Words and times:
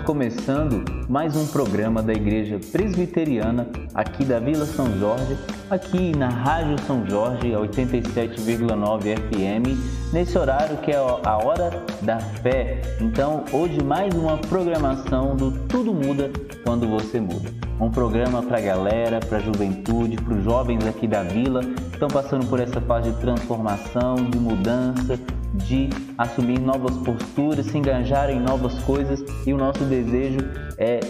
Estamos 0.00 0.06
começando 0.06 0.84
mais 1.08 1.36
um 1.36 1.46
programa 1.46 2.02
da 2.02 2.12
Igreja 2.12 2.58
Presbiteriana 2.72 3.68
aqui 3.94 4.24
da 4.24 4.38
Vila 4.38 4.64
São 4.64 4.98
Jorge, 4.98 5.36
aqui 5.68 6.16
na 6.16 6.28
Rádio 6.28 6.76
São 6.86 7.06
Jorge, 7.06 7.48
87,9 7.50 9.16
FM, 9.16 10.12
nesse 10.12 10.38
horário 10.38 10.78
que 10.78 10.90
é 10.90 10.96
a 10.96 11.36
hora 11.36 11.84
da 12.00 12.18
fé. 12.18 12.80
Então, 13.00 13.44
hoje 13.52 13.82
mais 13.82 14.14
uma 14.14 14.38
programação 14.38 15.36
do 15.36 15.52
Tudo 15.68 15.92
Muda 15.92 16.30
Quando 16.64 16.88
Você 16.88 17.20
Muda. 17.20 17.50
Um 17.78 17.90
programa 17.90 18.42
para 18.42 18.58
a 18.58 18.62
galera, 18.62 19.20
para 19.20 19.38
a 19.38 19.40
juventude, 19.40 20.16
para 20.16 20.34
os 20.34 20.44
jovens 20.44 20.86
aqui 20.86 21.06
da 21.06 21.22
vila 21.22 21.60
estão 21.92 22.08
passando 22.08 22.46
por 22.46 22.58
essa 22.58 22.80
fase 22.80 23.10
de 23.10 23.20
transformação, 23.20 24.14
de 24.14 24.38
mudança, 24.38 25.18
de 25.54 25.90
assumir 26.16 26.60
novas 26.60 26.96
posturas, 26.98 27.66
se 27.66 27.78
engajar 27.78 28.30
em 28.30 28.40
novas 28.40 28.78
coisas 28.84 29.22
e 29.46 29.52
o 29.52 29.56
nosso 29.56 29.84
desejo 29.84 30.38
é 30.78 31.00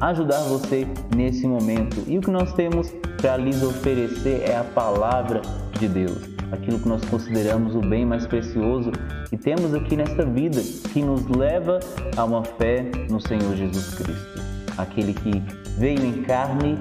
ajudar 0.00 0.40
você 0.44 0.86
nesse 1.14 1.46
momento. 1.46 2.02
E 2.06 2.18
o 2.18 2.20
que 2.20 2.30
nós 2.30 2.52
temos 2.54 2.90
para 3.20 3.36
lhes 3.36 3.62
oferecer 3.62 4.42
é 4.48 4.56
a 4.56 4.64
palavra 4.64 5.40
de 5.78 5.88
Deus, 5.88 6.18
aquilo 6.52 6.78
que 6.78 6.88
nós 6.88 7.04
consideramos 7.04 7.74
o 7.74 7.80
bem 7.80 8.04
mais 8.04 8.26
precioso 8.26 8.90
que 9.28 9.36
temos 9.36 9.74
aqui 9.74 9.96
nesta 9.96 10.24
vida, 10.24 10.60
que 10.92 11.02
nos 11.02 11.26
leva 11.26 11.80
a 12.16 12.24
uma 12.24 12.44
fé 12.44 12.84
no 13.10 13.20
Senhor 13.20 13.56
Jesus 13.56 13.94
Cristo, 13.94 14.42
aquele 14.78 15.12
que 15.12 15.42
veio 15.76 16.04
em 16.04 16.22
carne 16.22 16.78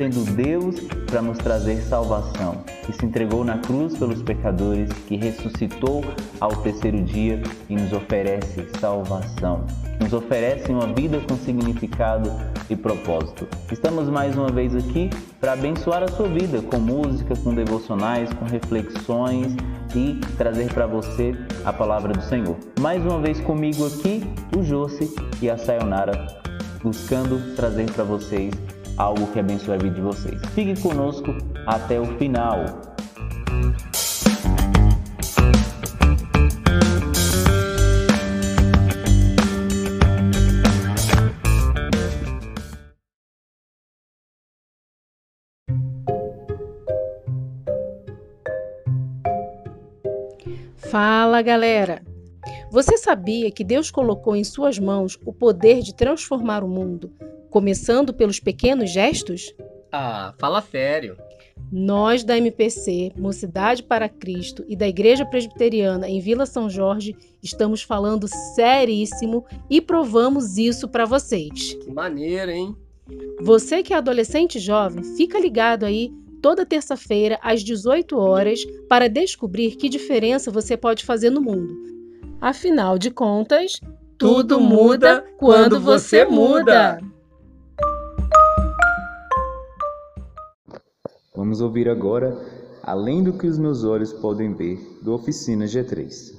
sendo 0.00 0.24
Deus 0.34 0.80
para 1.06 1.20
nos 1.20 1.36
trazer 1.36 1.82
salvação, 1.82 2.64
que 2.86 2.92
se 2.94 3.04
entregou 3.04 3.44
na 3.44 3.58
cruz 3.58 3.98
pelos 3.98 4.22
pecadores, 4.22 4.90
que 5.06 5.14
ressuscitou 5.14 6.02
ao 6.40 6.56
terceiro 6.56 7.02
dia 7.02 7.42
e 7.68 7.76
nos 7.76 7.92
oferece 7.92 8.66
salvação, 8.80 9.66
nos 10.00 10.14
oferece 10.14 10.72
uma 10.72 10.86
vida 10.86 11.20
com 11.28 11.36
significado 11.36 12.32
e 12.70 12.74
propósito. 12.74 13.46
Estamos 13.70 14.08
mais 14.08 14.34
uma 14.38 14.48
vez 14.48 14.74
aqui 14.74 15.10
para 15.38 15.52
abençoar 15.52 16.02
a 16.02 16.08
sua 16.08 16.28
vida 16.28 16.62
com 16.62 16.78
música, 16.78 17.34
com 17.36 17.54
devocionais, 17.54 18.32
com 18.32 18.46
reflexões 18.46 19.54
e 19.94 20.18
trazer 20.38 20.72
para 20.72 20.86
você 20.86 21.34
a 21.62 21.74
palavra 21.74 22.14
do 22.14 22.22
Senhor. 22.22 22.56
Mais 22.80 23.04
uma 23.04 23.20
vez 23.20 23.38
comigo 23.40 23.86
aqui, 23.86 24.22
o 24.56 24.62
Josi 24.62 25.14
e 25.42 25.50
a 25.50 25.58
Sayonara, 25.58 26.40
buscando 26.82 27.54
trazer 27.54 27.92
para 27.92 28.02
vocês 28.02 28.54
algo 29.00 29.26
que 29.28 29.40
abençoe 29.40 29.74
a 29.74 29.78
vida 29.78 29.94
de 29.94 30.00
vocês. 30.02 30.40
Fique 30.54 30.80
conosco 30.82 31.34
até 31.66 31.98
o 31.98 32.04
final. 32.18 32.64
Fala 50.76 51.40
galera! 51.40 52.02
Você 52.70 52.98
sabia 52.98 53.50
que 53.50 53.64
Deus 53.64 53.90
colocou 53.90 54.36
em 54.36 54.44
suas 54.44 54.78
mãos 54.78 55.18
o 55.24 55.32
poder 55.32 55.80
de 55.80 55.94
transformar 55.94 56.62
o 56.62 56.68
mundo 56.68 57.10
começando 57.50 58.14
pelos 58.14 58.40
pequenos 58.40 58.90
gestos? 58.90 59.54
Ah, 59.92 60.32
fala 60.38 60.62
sério. 60.62 61.16
Nós 61.70 62.24
da 62.24 62.36
MPC, 62.36 63.12
Mocidade 63.16 63.82
para 63.82 64.08
Cristo 64.08 64.64
e 64.68 64.74
da 64.74 64.88
Igreja 64.88 65.24
Presbiteriana 65.26 66.08
em 66.08 66.20
Vila 66.20 66.46
São 66.46 66.70
Jorge 66.70 67.14
estamos 67.42 67.82
falando 67.82 68.26
seríssimo 68.54 69.44
e 69.68 69.80
provamos 69.80 70.56
isso 70.58 70.88
para 70.88 71.04
vocês. 71.04 71.74
Que 71.74 71.90
maneiro, 71.92 72.50
hein? 72.50 72.76
Você 73.40 73.82
que 73.82 73.92
é 73.92 73.96
adolescente 73.96 74.58
jovem, 74.58 75.04
fica 75.16 75.38
ligado 75.38 75.84
aí 75.84 76.12
toda 76.40 76.66
terça-feira 76.66 77.38
às 77.42 77.62
18 77.62 78.16
horas 78.16 78.64
para 78.88 79.08
descobrir 79.08 79.76
que 79.76 79.88
diferença 79.88 80.50
você 80.50 80.76
pode 80.76 81.04
fazer 81.04 81.30
no 81.30 81.40
mundo. 81.40 81.74
Afinal 82.40 82.98
de 82.98 83.10
contas, 83.10 83.80
tudo 84.16 84.60
muda 84.60 85.24
quando 85.38 85.78
você 85.78 86.24
muda. 86.24 87.00
Vamos 91.40 91.62
ouvir 91.62 91.88
agora 91.88 92.36
Além 92.82 93.24
do 93.24 93.32
que 93.32 93.46
os 93.46 93.58
meus 93.58 93.82
olhos 93.82 94.12
podem 94.12 94.52
ver, 94.52 94.78
do 95.02 95.14
Oficina 95.14 95.64
G3. 95.64 96.34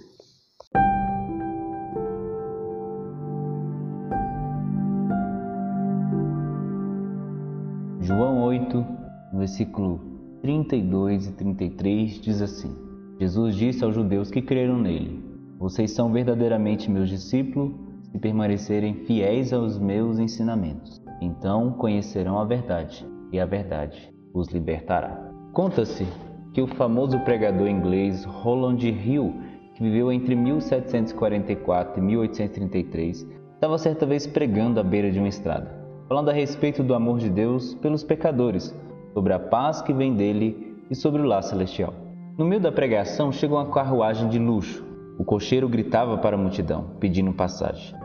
João 7.99 8.43
8, 8.43 8.85
versículo 9.33 9.99
32 10.43 11.29
e 11.29 11.31
33 11.31 12.21
diz 12.21 12.39
assim: 12.39 12.75
Jesus 13.19 13.55
disse 13.55 13.83
aos 13.83 13.95
judeus 13.95 14.29
que 14.29 14.43
creram 14.43 14.77
nele: 14.77 15.19
Vocês 15.57 15.89
são 15.89 16.11
verdadeiramente 16.11 16.91
meus 16.91 17.09
discípulos 17.09 17.73
se 18.03 18.19
permanecerem 18.19 19.03
fiéis 19.07 19.51
aos 19.51 19.79
meus 19.79 20.19
ensinamentos. 20.19 21.01
Então 21.19 21.71
conhecerão 21.71 22.37
a 22.37 22.45
verdade, 22.45 23.03
e 23.31 23.39
a 23.39 23.47
verdade 23.47 24.10
os 24.33 24.49
libertará. 24.49 25.29
Conta-se 25.53 26.05
que 26.53 26.61
o 26.61 26.67
famoso 26.67 27.19
pregador 27.19 27.67
inglês 27.67 28.23
Roland 28.25 28.79
Hill, 28.83 29.33
que 29.73 29.83
viveu 29.83 30.11
entre 30.11 30.35
1744 30.35 31.99
e 31.99 32.05
1833, 32.05 33.27
estava 33.53 33.77
certa 33.77 34.05
vez 34.05 34.27
pregando 34.27 34.79
à 34.79 34.83
beira 34.83 35.11
de 35.11 35.19
uma 35.19 35.27
estrada, 35.27 35.71
falando 36.07 36.29
a 36.29 36.33
respeito 36.33 36.83
do 36.83 36.93
amor 36.93 37.19
de 37.19 37.29
Deus 37.29 37.75
pelos 37.75 38.03
pecadores, 38.03 38.75
sobre 39.13 39.33
a 39.33 39.39
paz 39.39 39.81
que 39.81 39.93
vem 39.93 40.15
dele 40.15 40.77
e 40.89 40.95
sobre 40.95 41.21
o 41.21 41.25
lar 41.25 41.43
celestial. 41.43 41.93
No 42.37 42.45
meio 42.45 42.61
da 42.61 42.71
pregação 42.71 43.31
chegou 43.31 43.57
uma 43.57 43.71
carruagem 43.71 44.29
de 44.29 44.39
luxo. 44.39 44.85
O 45.17 45.23
cocheiro 45.23 45.69
gritava 45.69 46.17
para 46.17 46.35
a 46.35 46.39
multidão, 46.39 46.95
pedindo 46.99 47.33
passagem 47.33 48.00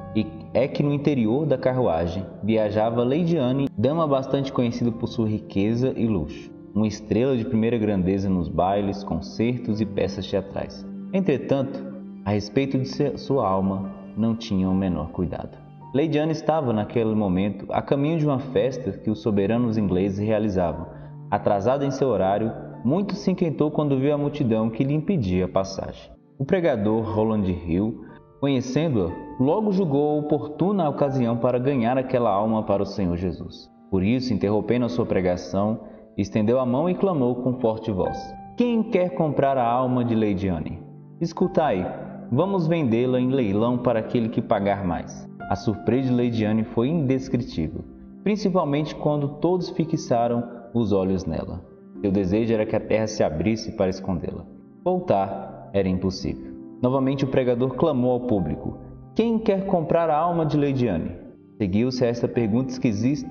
é 0.57 0.67
que 0.67 0.83
no 0.83 0.95
interior 0.95 1.45
da 1.45 1.59
carruagem 1.59 2.25
viajava 2.43 3.05
Lady 3.05 3.37
Anne, 3.37 3.69
dama 3.77 4.09
bastante 4.09 4.51
conhecida 4.51 4.91
por 4.91 5.07
sua 5.07 5.29
riqueza 5.29 5.93
e 5.95 6.07
luxo, 6.07 6.51
uma 6.75 6.87
estrela 6.87 7.37
de 7.37 7.45
primeira 7.45 7.77
grandeza 7.77 8.31
nos 8.31 8.49
bailes, 8.49 9.05
concertos 9.05 9.83
e 9.83 9.85
peças 9.85 10.27
teatrais. 10.27 10.83
Entretanto, 11.13 11.85
a 12.25 12.31
respeito 12.31 12.79
de 12.79 13.19
sua 13.19 13.47
alma, 13.47 13.95
não 14.17 14.35
tinha 14.35 14.67
o 14.71 14.75
menor 14.75 15.11
cuidado. 15.11 15.59
Lady 15.93 16.19
Anne 16.19 16.33
estava, 16.33 16.73
naquele 16.73 17.15
momento, 17.15 17.67
a 17.69 17.83
caminho 17.83 18.19
de 18.19 18.25
uma 18.25 18.39
festa 18.39 18.93
que 18.93 19.11
os 19.11 19.21
soberanos 19.21 19.77
ingleses 19.77 20.27
realizavam. 20.27 20.87
Atrasada 21.31 21.85
em 21.85 21.91
seu 21.91 22.09
horário, 22.09 22.51
muito 22.83 23.15
se 23.15 23.31
inquietou 23.31 23.71
quando 23.71 23.99
viu 23.99 24.15
a 24.15 24.19
multidão 24.19 24.71
que 24.71 24.85
lhe 24.85 24.95
impedia 24.95 25.45
a 25.45 25.49
passagem. 25.49 26.11
O 26.39 26.47
pregador 26.47 27.03
Roland 27.03 27.47
Hill 27.47 28.06
Conhecendo-a, 28.41 29.11
logo 29.43 29.73
julgou 29.73 30.19
oportuna 30.19 30.85
a 30.85 30.89
ocasião 30.89 31.39
para 31.39 31.59
ganhar 31.59 31.97
aquela 31.97 32.31
alma 32.31 32.63
para 32.63 32.83
o 32.83 32.87
Senhor 32.87 33.17
Jesus. 33.17 33.71
Por 33.91 34.03
isso, 34.03 34.35
interrompendo 34.35 34.85
a 34.85 34.91
sua 34.91 35.07
pregação, 35.07 35.81
estendeu 36.19 36.61
a 36.61 36.67
mão 36.67 36.89
e 36.89 36.95
clamou 36.95 37.37
com 37.37 37.59
forte 37.61 37.91
voz: 37.91 38.19
Quem 38.57 38.83
quer 38.83 39.11
comprar 39.15 39.57
a 39.57 39.67
alma 39.67 40.05
de 40.05 40.15
Lady 40.15 40.49
Anne? 40.49 40.83
Escutai, 41.19 41.87
vamos 42.31 42.67
vendê-la 42.67 43.19
em 43.19 43.31
leilão 43.31 43.79
para 43.79 44.01
aquele 44.01 44.29
que 44.29 44.43
pagar 44.43 44.85
mais. 44.85 45.27
A 45.49 45.57
surpresa 45.57 46.09
de 46.09 46.15
Lady 46.15 46.45
Anne 46.45 46.65
foi 46.65 46.89
indescritível, 46.89 47.85
principalmente 48.23 48.95
quando 48.95 49.41
todos 49.41 49.71
fixaram 49.71 50.45
os 50.75 50.93
olhos 50.93 51.25
nela. 51.25 51.65
Seu 52.03 52.13
desejo 52.13 52.53
era 52.53 52.67
que 52.67 52.77
a 52.77 52.81
terra 52.81 53.07
se 53.07 53.23
abrisse 53.23 53.73
para 53.77 53.89
escondê-la. 53.89 54.45
Voltar 54.85 55.71
era 55.73 55.89
impossível. 55.89 56.56
Novamente 56.83 57.25
o 57.25 57.29
pregador 57.29 57.75
clamou 57.75 58.13
ao 58.13 58.21
público: 58.21 58.79
Quem 59.15 59.39
quer 59.39 59.67
comprar 59.67 60.11
a 60.11 60.17
alma 60.17 60.45
de 60.45 60.57
Lady 60.57 60.89
Anne? 60.89 61.13
Seguiu-se 61.59 62.05
a 62.05 62.09
esta 62.09 62.29
pergunta 62.29 62.71
esquisita, 62.71 63.31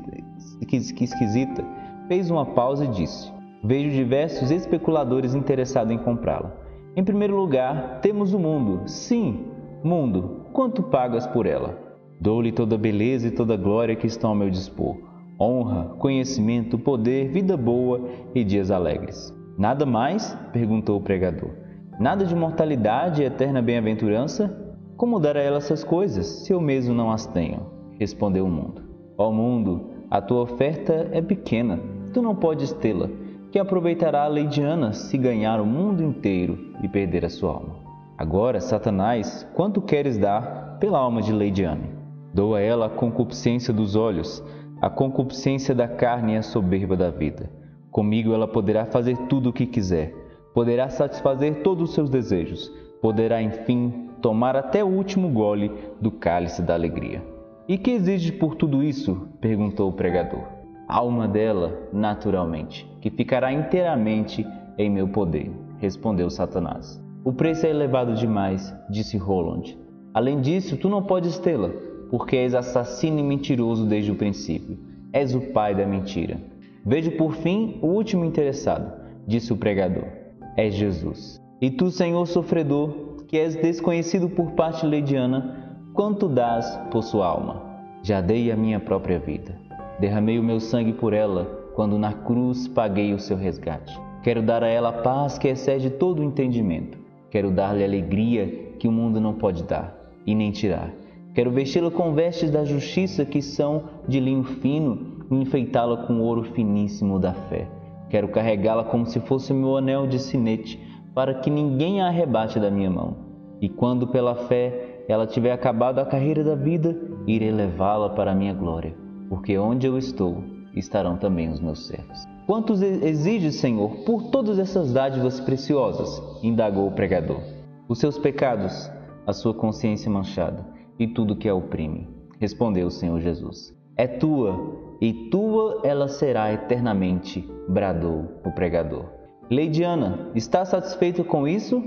esquisita, 0.61 1.63
fez 2.07 2.31
uma 2.31 2.45
pausa 2.45 2.85
e 2.85 2.87
disse: 2.87 3.31
Vejo 3.63 3.91
diversos 3.91 4.51
especuladores 4.51 5.35
interessados 5.35 5.93
em 5.93 5.97
comprá-la. 5.97 6.55
Em 6.95 7.03
primeiro 7.03 7.35
lugar, 7.35 7.99
temos 8.01 8.33
o 8.33 8.39
mundo. 8.39 8.81
Sim, 8.87 9.45
mundo, 9.83 10.45
quanto 10.53 10.81
pagas 10.81 11.27
por 11.27 11.45
ela? 11.45 11.77
Dou-lhe 12.19 12.51
toda 12.51 12.75
a 12.75 12.79
beleza 12.79 13.27
e 13.27 13.31
toda 13.31 13.53
a 13.53 13.57
glória 13.57 13.95
que 13.95 14.07
estão 14.07 14.31
ao 14.31 14.35
meu 14.35 14.49
dispor. 14.49 14.97
Honra, 15.39 15.95
conhecimento, 15.99 16.79
poder, 16.79 17.29
vida 17.29 17.57
boa 17.57 18.01
e 18.33 18.43
dias 18.43 18.71
alegres. 18.71 19.35
Nada 19.57 19.85
mais? 19.85 20.33
perguntou 20.53 20.97
o 20.97 21.01
pregador. 21.01 21.64
Nada 21.99 22.25
de 22.25 22.35
mortalidade 22.35 23.21
e 23.21 23.25
eterna 23.25 23.61
bem-aventurança? 23.61 24.53
Como 24.97 25.17
dar 25.17 25.37
a 25.37 25.41
ela 25.41 25.57
essas 25.57 25.81
coisas, 25.81 26.25
se 26.25 26.51
eu 26.51 26.59
mesmo 26.59 26.93
não 26.93 27.09
as 27.09 27.25
tenho? 27.25 27.67
Respondeu 27.97 28.45
o 28.45 28.49
mundo. 28.49 28.83
Ó 29.17 29.31
mundo, 29.31 29.91
a 30.11 30.21
tua 30.21 30.41
oferta 30.41 31.07
é 31.13 31.21
pequena, 31.21 31.79
tu 32.13 32.21
não 32.21 32.35
podes 32.35 32.73
tê-la. 32.73 33.09
Que 33.49 33.57
aproveitará 33.57 34.25
a 34.25 34.27
Leidiana 34.27 34.91
se 34.91 35.17
ganhar 35.17 35.61
o 35.61 35.65
mundo 35.65 36.03
inteiro 36.03 36.73
e 36.83 36.89
perder 36.89 37.23
a 37.23 37.29
sua 37.29 37.51
alma? 37.51 37.77
Agora, 38.17 38.59
Satanás, 38.59 39.47
quanto 39.53 39.81
queres 39.81 40.17
dar 40.17 40.77
pela 40.81 40.99
alma 40.99 41.21
de 41.21 41.31
Leidiane? 41.31 41.89
Dou 42.33 42.55
a 42.55 42.59
ela 42.59 42.87
a 42.87 42.89
concupiscência 42.89 43.73
dos 43.73 43.95
olhos, 43.95 44.43
a 44.81 44.89
concupiscência 44.89 45.73
da 45.73 45.87
carne 45.87 46.33
e 46.33 46.37
a 46.37 46.41
soberba 46.41 46.97
da 46.97 47.09
vida. 47.09 47.49
Comigo 47.89 48.33
ela 48.33 48.49
poderá 48.49 48.85
fazer 48.85 49.17
tudo 49.29 49.51
o 49.51 49.53
que 49.53 49.65
quiser, 49.65 50.24
poderá 50.55 50.87
satisfazer 50.87 51.61
todos 51.61 51.89
os 51.89 51.93
seus 51.93 52.09
desejos, 52.09 52.71
poderá, 53.01 53.41
enfim, 53.41 54.09
tomar 54.21 54.55
até 54.55 54.81
o 54.81 54.87
último 54.87 55.29
gole 55.29 55.69
do 55.99 56.09
cálice 56.09 56.61
da 56.61 56.73
alegria. 56.73 57.21
E 57.67 57.77
que 57.77 57.91
exige 57.91 58.31
por 58.31 58.55
tudo 58.55 58.81
isso? 58.81 59.27
perguntou 59.41 59.89
o 59.89 59.93
pregador. 59.93 60.43
A 60.87 60.95
alma 60.95 61.27
dela, 61.27 61.89
naturalmente, 61.91 62.89
que 63.01 63.09
ficará 63.09 63.51
inteiramente 63.51 64.47
em 64.77 64.89
meu 64.89 65.09
poder, 65.09 65.51
respondeu 65.79 66.29
Satanás. 66.29 67.03
O 67.25 67.33
preço 67.33 67.65
é 67.65 67.71
elevado 67.71 68.13
demais, 68.13 68.73
disse 68.89 69.17
Roland. 69.17 69.77
Além 70.13 70.39
disso, 70.39 70.77
tu 70.77 70.87
não 70.87 71.03
podes 71.03 71.37
tê-la, 71.37 71.71
porque 72.09 72.37
és 72.37 72.55
assassino 72.55 73.19
e 73.19 73.23
mentiroso 73.23 73.85
desde 73.85 74.11
o 74.11 74.15
princípio. 74.15 74.77
És 75.11 75.35
o 75.35 75.41
pai 75.51 75.75
da 75.75 75.85
mentira. 75.85 76.39
Vejo 76.85 77.11
por 77.11 77.33
fim 77.33 77.77
o 77.81 77.87
último 77.87 78.23
interessado, 78.23 78.93
disse 79.27 79.51
o 79.51 79.57
pregador. 79.57 80.24
És 80.57 80.75
Jesus. 80.75 81.41
E 81.61 81.69
tu, 81.69 81.89
Senhor 81.89 82.25
sofredor, 82.27 83.23
que 83.27 83.37
és 83.37 83.55
desconhecido 83.55 84.29
por 84.29 84.51
parte 84.51 84.85
leidiana, 84.85 85.77
quanto 85.93 86.27
dás 86.27 86.79
por 86.91 87.03
sua 87.03 87.27
alma? 87.27 87.63
Já 88.03 88.21
dei 88.21 88.51
a 88.51 88.55
minha 88.55 88.79
própria 88.79 89.19
vida. 89.19 89.57
Derramei 89.99 90.37
o 90.37 90.43
meu 90.43 90.59
sangue 90.59 90.93
por 90.93 91.13
ela, 91.13 91.45
quando 91.75 91.97
na 91.97 92.13
cruz 92.13 92.67
paguei 92.67 93.13
o 93.13 93.19
seu 93.19 93.37
resgate. 93.37 93.99
Quero 94.23 94.41
dar 94.41 94.63
a 94.63 94.67
ela 94.67 94.91
paz 94.91 95.37
que 95.37 95.47
excede 95.47 95.89
todo 95.89 96.19
o 96.19 96.23
entendimento 96.23 97.05
Quero 97.35 97.51
dar-lhe 97.51 97.83
alegria 97.83 98.47
que 98.79 98.87
o 98.87 98.91
mundo 98.93 99.19
não 99.19 99.33
pode 99.33 99.65
dar 99.65 99.93
e 100.25 100.33
nem 100.33 100.51
tirar. 100.51 100.93
Quero 101.33 101.51
vesti-la 101.51 101.91
com 101.91 102.13
vestes 102.13 102.49
da 102.49 102.63
justiça 102.63 103.25
que 103.25 103.41
são 103.41 103.83
de 104.07 104.21
linho 104.21 104.45
fino 104.45 105.25
e 105.29 105.35
enfeitá-la 105.35 106.07
com 106.07 106.21
ouro 106.21 106.43
finíssimo 106.43 107.19
da 107.19 107.33
fé. 107.33 107.67
Quero 108.09 108.29
carregá-la 108.29 108.83
como 108.83 109.05
se 109.05 109.19
fosse 109.19 109.53
meu 109.53 109.77
anel 109.77 110.07
de 110.07 110.19
sinete, 110.19 110.79
para 111.13 111.33
que 111.35 111.49
ninguém 111.49 112.01
a 112.01 112.07
arrebate 112.07 112.59
da 112.59 112.69
minha 112.69 112.89
mão. 112.89 113.17
E 113.61 113.69
quando 113.69 114.07
pela 114.07 114.35
fé 114.35 115.03
ela 115.07 115.25
tiver 115.25 115.51
acabado 115.51 115.99
a 115.99 116.05
carreira 116.05 116.43
da 116.43 116.55
vida, 116.55 116.95
irei 117.27 117.51
levá-la 117.51 118.09
para 118.09 118.31
a 118.31 118.35
minha 118.35 118.53
glória, 118.53 118.95
porque 119.29 119.57
onde 119.57 119.87
eu 119.87 119.97
estou, 119.97 120.43
estarão 120.75 121.17
também 121.17 121.49
os 121.49 121.59
meus 121.59 121.87
servos. 121.87 122.27
Quantos 122.45 122.81
exige, 122.81 123.51
Senhor, 123.51 124.03
por 124.05 124.29
todas 124.29 124.59
essas 124.59 124.93
dádivas 124.93 125.39
preciosas? 125.39 126.21
indagou 126.43 126.87
o 126.87 126.91
pregador. 126.91 127.41
Os 127.87 127.99
seus 127.99 128.17
pecados, 128.17 128.91
a 129.25 129.33
sua 129.33 129.53
consciência 129.53 130.11
manchada 130.11 130.65
e 130.99 131.07
tudo 131.07 131.35
que 131.35 131.49
a 131.49 131.55
oprime. 131.55 132.09
Respondeu 132.39 132.87
o 132.87 132.91
Senhor 132.91 133.19
Jesus. 133.19 133.73
É 133.97 134.07
tua, 134.07 134.97
e 134.99 135.29
tua 135.29 135.81
ela 135.83 136.07
será 136.09 136.51
eternamente, 136.51 137.49
bradou 137.69 138.41
o 138.45 138.51
pregador. 138.51 139.05
Leidiana, 139.49 140.31
está 140.35 140.65
satisfeita 140.65 141.23
com 141.23 141.47
isso? 141.47 141.81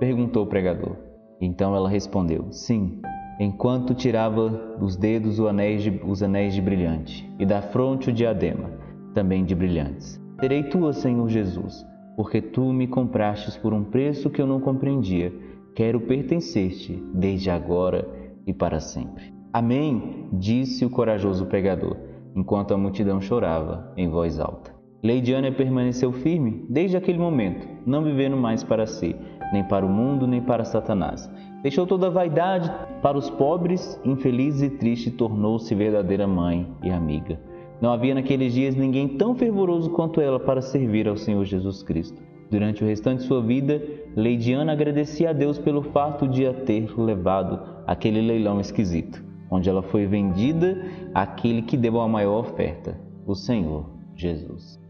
perguntou 0.00 0.42
o 0.42 0.46
pregador. 0.48 0.96
Então 1.40 1.76
ela 1.76 1.88
respondeu: 1.88 2.46
Sim, 2.50 3.00
enquanto 3.38 3.94
tirava 3.94 4.48
dos 4.78 4.96
dedos 4.96 5.38
os 5.38 5.46
anéis 5.46 5.82
de, 5.82 6.00
os 6.04 6.22
anéis 6.22 6.54
de 6.54 6.60
brilhante 6.60 7.30
e 7.38 7.46
da 7.46 7.62
fronte 7.62 8.10
o 8.10 8.12
diadema 8.12 8.70
também 9.14 9.44
de 9.44 9.54
brilhantes. 9.54 10.20
Serei 10.40 10.64
tua, 10.64 10.92
Senhor 10.92 11.28
Jesus, 11.28 11.86
porque 12.16 12.42
tu 12.42 12.72
me 12.72 12.88
comprastes 12.88 13.56
por 13.56 13.72
um 13.72 13.84
preço 13.84 14.28
que 14.28 14.42
eu 14.42 14.46
não 14.46 14.60
compreendia. 14.60 15.32
Quero 15.74 16.00
pertencer-te 16.00 17.02
desde 17.14 17.50
agora 17.50 18.08
e 18.46 18.52
para 18.52 18.80
sempre. 18.80 19.33
Amém, 19.54 20.26
disse 20.32 20.84
o 20.84 20.90
corajoso 20.90 21.46
pregador, 21.46 21.96
enquanto 22.34 22.74
a 22.74 22.76
multidão 22.76 23.20
chorava 23.20 23.92
em 23.96 24.08
voz 24.08 24.40
alta. 24.40 24.74
Leidiana 25.00 25.52
permaneceu 25.52 26.10
firme 26.10 26.66
desde 26.68 26.96
aquele 26.96 27.20
momento, 27.20 27.64
não 27.86 28.02
vivendo 28.02 28.36
mais 28.36 28.64
para 28.64 28.84
si, 28.84 29.14
nem 29.52 29.62
para 29.62 29.86
o 29.86 29.88
mundo, 29.88 30.26
nem 30.26 30.42
para 30.42 30.64
Satanás. 30.64 31.30
Deixou 31.62 31.86
toda 31.86 32.08
a 32.08 32.10
vaidade 32.10 32.68
para 33.00 33.16
os 33.16 33.30
pobres, 33.30 33.96
infeliz 34.04 34.60
e 34.60 34.70
triste, 34.70 35.12
tornou-se 35.12 35.72
verdadeira 35.72 36.26
mãe 36.26 36.66
e 36.82 36.90
amiga. 36.90 37.38
Não 37.80 37.92
havia 37.92 38.12
naqueles 38.12 38.52
dias 38.52 38.74
ninguém 38.74 39.06
tão 39.06 39.36
fervoroso 39.36 39.88
quanto 39.90 40.20
ela 40.20 40.40
para 40.40 40.62
servir 40.62 41.06
ao 41.06 41.16
Senhor 41.16 41.44
Jesus 41.44 41.80
Cristo. 41.80 42.20
Durante 42.50 42.82
o 42.82 42.86
restante 42.88 43.20
de 43.20 43.28
sua 43.28 43.40
vida, 43.40 43.80
Leidiana 44.16 44.72
agradecia 44.72 45.30
a 45.30 45.32
Deus 45.32 45.60
pelo 45.60 45.82
fato 45.82 46.26
de 46.26 46.44
a 46.44 46.52
ter 46.52 46.92
levado 46.98 47.60
àquele 47.86 48.20
leilão 48.20 48.60
esquisito, 48.60 49.23
onde 49.50 49.68
ela 49.68 49.82
foi 49.82 50.06
vendida 50.06 50.76
àquele 51.14 51.62
que 51.62 51.76
deu 51.76 52.00
a 52.00 52.08
maior 52.08 52.40
oferta, 52.40 52.98
o 53.26 53.34
Senhor 53.34 53.90
Jesus. 54.14 54.80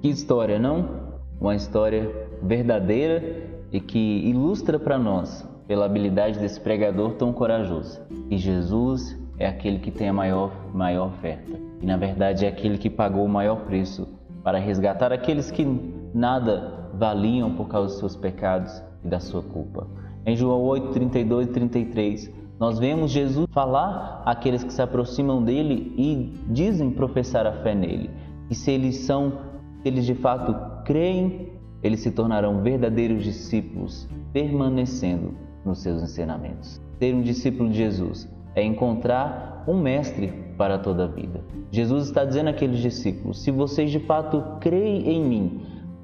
Que 0.00 0.08
história, 0.08 0.58
não? 0.58 1.18
Uma 1.40 1.54
história 1.54 2.10
verdadeira 2.42 3.46
e 3.72 3.80
que 3.80 3.98
ilustra 3.98 4.78
para 4.78 4.98
nós, 4.98 5.46
pela 5.66 5.84
habilidade 5.84 6.38
desse 6.38 6.60
pregador 6.60 7.14
tão 7.14 7.32
corajoso, 7.32 8.00
que 8.28 8.38
Jesus 8.38 9.18
é 9.38 9.46
aquele 9.46 9.78
que 9.78 9.90
tem 9.90 10.08
a 10.08 10.12
maior, 10.12 10.52
maior 10.72 11.08
oferta 11.08 11.68
e, 11.80 11.86
na 11.86 11.96
verdade, 11.96 12.44
é 12.44 12.48
aquele 12.48 12.76
que 12.76 12.90
pagou 12.90 13.24
o 13.24 13.28
maior 13.28 13.64
preço 13.66 14.17
para 14.48 14.58
resgatar 14.58 15.12
aqueles 15.12 15.50
que 15.50 15.62
nada 16.14 16.90
valiam 16.94 17.54
por 17.54 17.68
causa 17.68 17.88
dos 17.88 17.98
seus 17.98 18.16
pecados 18.16 18.82
e 19.04 19.06
da 19.06 19.20
sua 19.20 19.42
culpa. 19.42 19.86
Em 20.24 20.34
João 20.34 20.62
8, 20.62 20.88
32 20.88 21.48
e 21.48 21.50
33, 21.50 22.32
nós 22.58 22.78
vemos 22.78 23.10
Jesus 23.10 23.44
falar 23.52 24.22
àqueles 24.24 24.64
que 24.64 24.72
se 24.72 24.80
aproximam 24.80 25.44
dele 25.44 25.92
e 25.98 26.32
dizem 26.50 26.90
professar 26.90 27.46
a 27.46 27.62
fé 27.62 27.74
nele. 27.74 28.08
E 28.48 28.54
se 28.54 28.70
eles 28.70 28.96
são, 29.00 29.32
se 29.82 29.88
eles 29.88 30.06
de 30.06 30.14
fato 30.14 30.56
creem 30.82 31.50
eles 31.82 32.00
se 32.00 32.10
tornarão 32.10 32.62
verdadeiros 32.62 33.22
discípulos, 33.22 34.08
permanecendo 34.32 35.34
nos 35.62 35.82
seus 35.82 36.02
ensinamentos. 36.02 36.80
Ser 36.98 37.14
um 37.14 37.20
discípulo 37.20 37.68
de 37.68 37.76
Jesus 37.76 38.26
é 38.54 38.62
encontrar 38.62 39.62
um 39.68 39.78
mestre 39.78 40.47
para 40.58 40.78
toda 40.78 41.04
a 41.04 41.06
vida. 41.06 41.40
Jesus 41.70 42.08
está 42.08 42.24
dizendo 42.24 42.50
àqueles 42.50 42.80
discípulos: 42.80 43.40
se 43.40 43.50
vocês 43.50 43.90
de 43.90 44.00
fato 44.00 44.42
creem 44.60 45.08
em 45.08 45.24
mim, 45.24 45.60